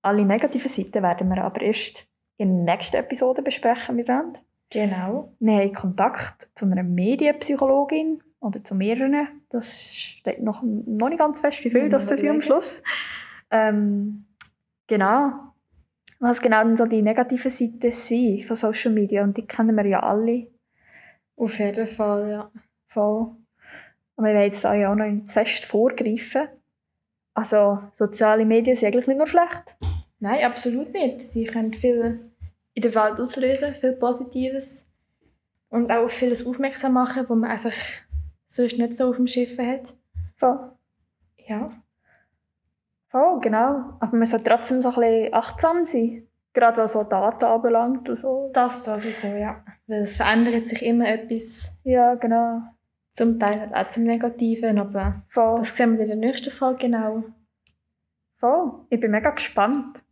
alle 0.00 0.24
negativen 0.24 0.68
Seiten 0.68 1.02
werden 1.02 1.28
wir 1.28 1.44
aber 1.44 1.60
erst 1.60 2.06
in 2.38 2.64
der 2.64 2.76
nächsten 2.76 2.96
Episode 2.96 3.42
besprechen 3.42 3.96
miteinander. 3.96 4.40
Genau. 4.70 5.32
Wir 5.38 5.58
haben 5.58 5.72
Kontakt 5.72 6.48
zu 6.54 6.64
einer 6.64 6.82
Medienpsychologin 6.82 8.22
oder 8.40 8.62
zu 8.62 8.74
mehreren. 8.74 9.28
Das 9.48 9.94
steht 9.94 10.42
noch, 10.42 10.62
noch 10.62 11.08
nicht 11.08 11.18
ganz 11.18 11.40
fest, 11.40 11.64
wie 11.64 11.70
viel 11.70 11.88
das 11.88 12.08
das 12.08 12.20
sind 12.20 12.30
am. 12.30 12.40
Schluss. 12.40 12.82
Ähm, 13.50 14.26
genau. 14.86 15.32
Was 16.18 16.40
genau 16.40 16.64
denn 16.64 16.76
so 16.76 16.86
die 16.86 17.02
negativen 17.02 17.50
Seiten 17.50 17.92
sind 17.92 18.44
von 18.44 18.56
Social 18.56 18.92
Media 18.92 19.22
und 19.22 19.36
die 19.36 19.46
kennen 19.46 19.76
wir 19.76 19.86
ja 19.86 20.00
alle 20.00 20.48
Auf 21.36 21.58
jeden 21.58 21.86
Fall, 21.86 22.30
ja. 22.30 22.50
voll. 22.86 23.32
Aber 24.16 24.26
wir 24.28 24.34
wollen 24.34 24.44
jetzt 24.44 24.62
ja 24.64 24.90
auch 24.90 24.94
noch 24.94 25.06
nicht 25.06 25.28
zu 25.28 25.34
fest 25.34 25.64
vorgreifen. 25.64 26.48
Also 27.34 27.80
soziale 27.94 28.44
Medien 28.44 28.76
sind 28.76 28.88
eigentlich 28.88 29.06
nicht 29.06 29.18
nur 29.18 29.26
schlecht. 29.26 29.76
Nein, 30.20 30.44
absolut 30.44 30.92
nicht. 30.92 31.20
Sie 31.20 31.44
können 31.44 31.74
viel 31.74 32.30
in 32.74 32.82
der 32.82 32.94
Welt 32.94 33.18
auslösen, 33.18 33.74
viel 33.74 33.92
Positives. 33.92 34.90
Und 35.68 35.90
auch 35.90 36.04
auf 36.04 36.12
vieles 36.12 36.46
aufmerksam 36.46 36.92
machen, 36.92 37.28
wo 37.28 37.34
man 37.34 37.50
einfach 37.50 37.72
sonst 38.46 38.78
nicht 38.78 38.96
so 38.96 39.08
auf 39.08 39.16
dem 39.16 39.26
Schiff 39.26 39.58
hat. 39.58 39.94
Voll. 40.36 40.72
Ja. 41.48 41.70
Voll, 43.08 43.40
genau. 43.40 43.96
Aber 44.00 44.16
man 44.16 44.26
sollte 44.26 44.50
trotzdem 44.50 44.82
so 44.82 44.88
ein 44.90 44.94
bisschen 44.94 45.34
achtsam 45.34 45.84
sein. 45.84 46.26
Gerade 46.52 46.82
was 46.82 46.92
so 46.92 47.02
Daten 47.02 47.44
anbelangt 47.44 48.08
und 48.08 48.18
so. 48.18 48.50
Das 48.52 48.84
sowieso, 48.84 49.28
ja. 49.28 49.64
Weil 49.88 50.02
es 50.02 50.16
verändert 50.16 50.66
sich 50.66 50.84
immer 50.84 51.08
etwas. 51.08 51.76
Ja, 51.82 52.14
genau. 52.14 52.62
Zum 53.10 53.40
Teil 53.40 53.70
auch 53.72 53.88
zum 53.88 54.04
Negativen, 54.04 54.78
aber 54.78 55.22
Voll. 55.28 55.56
das 55.58 55.76
sehen 55.76 55.94
wir 55.94 56.02
in 56.02 56.06
der 56.06 56.16
nächsten 56.16 56.52
Folge 56.52 56.86
genau. 56.86 57.24
Voll. 58.36 58.86
Ich 58.90 59.00
bin 59.00 59.10
mega 59.10 59.30
gespannt. 59.30 60.03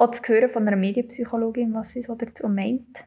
Auch 0.00 0.10
zu 0.12 0.22
hören 0.28 0.48
von 0.48 0.66
einer 0.66 0.76
Medienpsychologin, 0.76 1.74
was 1.74 1.90
sie 1.90 2.02
so 2.02 2.14
dazu 2.14 2.48
meint. 2.48 3.04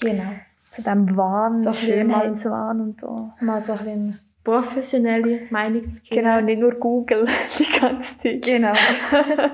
Genau. 0.00 0.30
Zu 0.70 0.82
diesem 0.82 1.16
Wahn, 1.16 1.56
So 1.56 1.72
Schönheitswahn 1.72 2.80
und 2.80 3.00
so. 3.00 3.32
Mal 3.40 3.60
so 3.60 3.72
ein 3.72 4.20
professionelle 4.44 5.40
Meinung 5.50 5.90
zu 5.90 6.02
geben. 6.02 6.22
Genau, 6.22 6.40
nicht 6.40 6.60
nur 6.60 6.74
Google 6.74 7.26
die 7.58 7.80
ganze 7.80 8.18
Zeit. 8.18 8.44
Genau. 8.44 8.72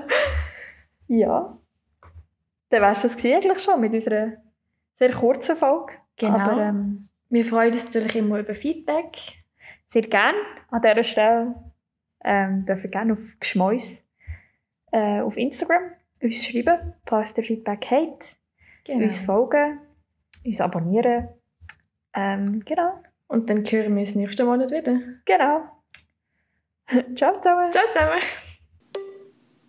Ja. 1.07 1.57
Dann 2.69 2.81
wär's 2.81 3.01
das 3.03 3.15
gewesen 3.15 3.35
eigentlich 3.35 3.59
schon 3.59 3.79
mit 3.81 3.93
unserer 3.93 4.33
sehr 4.95 5.11
kurzen 5.11 5.57
Folge. 5.57 5.93
Genau. 6.17 6.37
Aber 6.39 6.61
ähm, 6.61 7.09
Wir 7.29 7.45
freuen 7.45 7.73
uns 7.73 7.85
natürlich 7.85 8.15
immer 8.15 8.39
über 8.39 8.53
Feedback. 8.55 9.17
sehr 9.85 10.03
gerne 10.03 10.37
an 10.71 10.81
dieser 10.81 11.03
Stelle 11.03 11.55
ähm, 12.23 12.65
dürfen 12.65 12.89
gerne 12.89 13.13
auf 13.13 13.35
Geschmäus 13.39 14.05
äh, 14.91 15.21
auf 15.21 15.37
Instagram 15.37 15.91
uns 16.23 16.45
schreiben, 16.45 16.93
falls 17.05 17.37
ihr 17.37 17.43
Feedback 17.43 17.85
habt. 17.91 18.37
Genau. 18.85 19.03
Uns 19.03 19.19
folgen, 19.19 19.79
uns 20.45 20.61
abonnieren. 20.61 21.29
Ähm, 22.13 22.63
genau. 22.65 22.99
Und 23.27 23.49
dann 23.49 23.63
hören 23.63 23.93
wir 23.93 24.01
uns 24.01 24.15
nächsten 24.15 24.45
Monat 24.45 24.71
wieder. 24.71 24.99
Genau. 25.25 25.63
Ciao 27.15 27.39
zusammen. 27.39 27.71
Ciao 27.71 27.83
zusammen! 27.91 28.21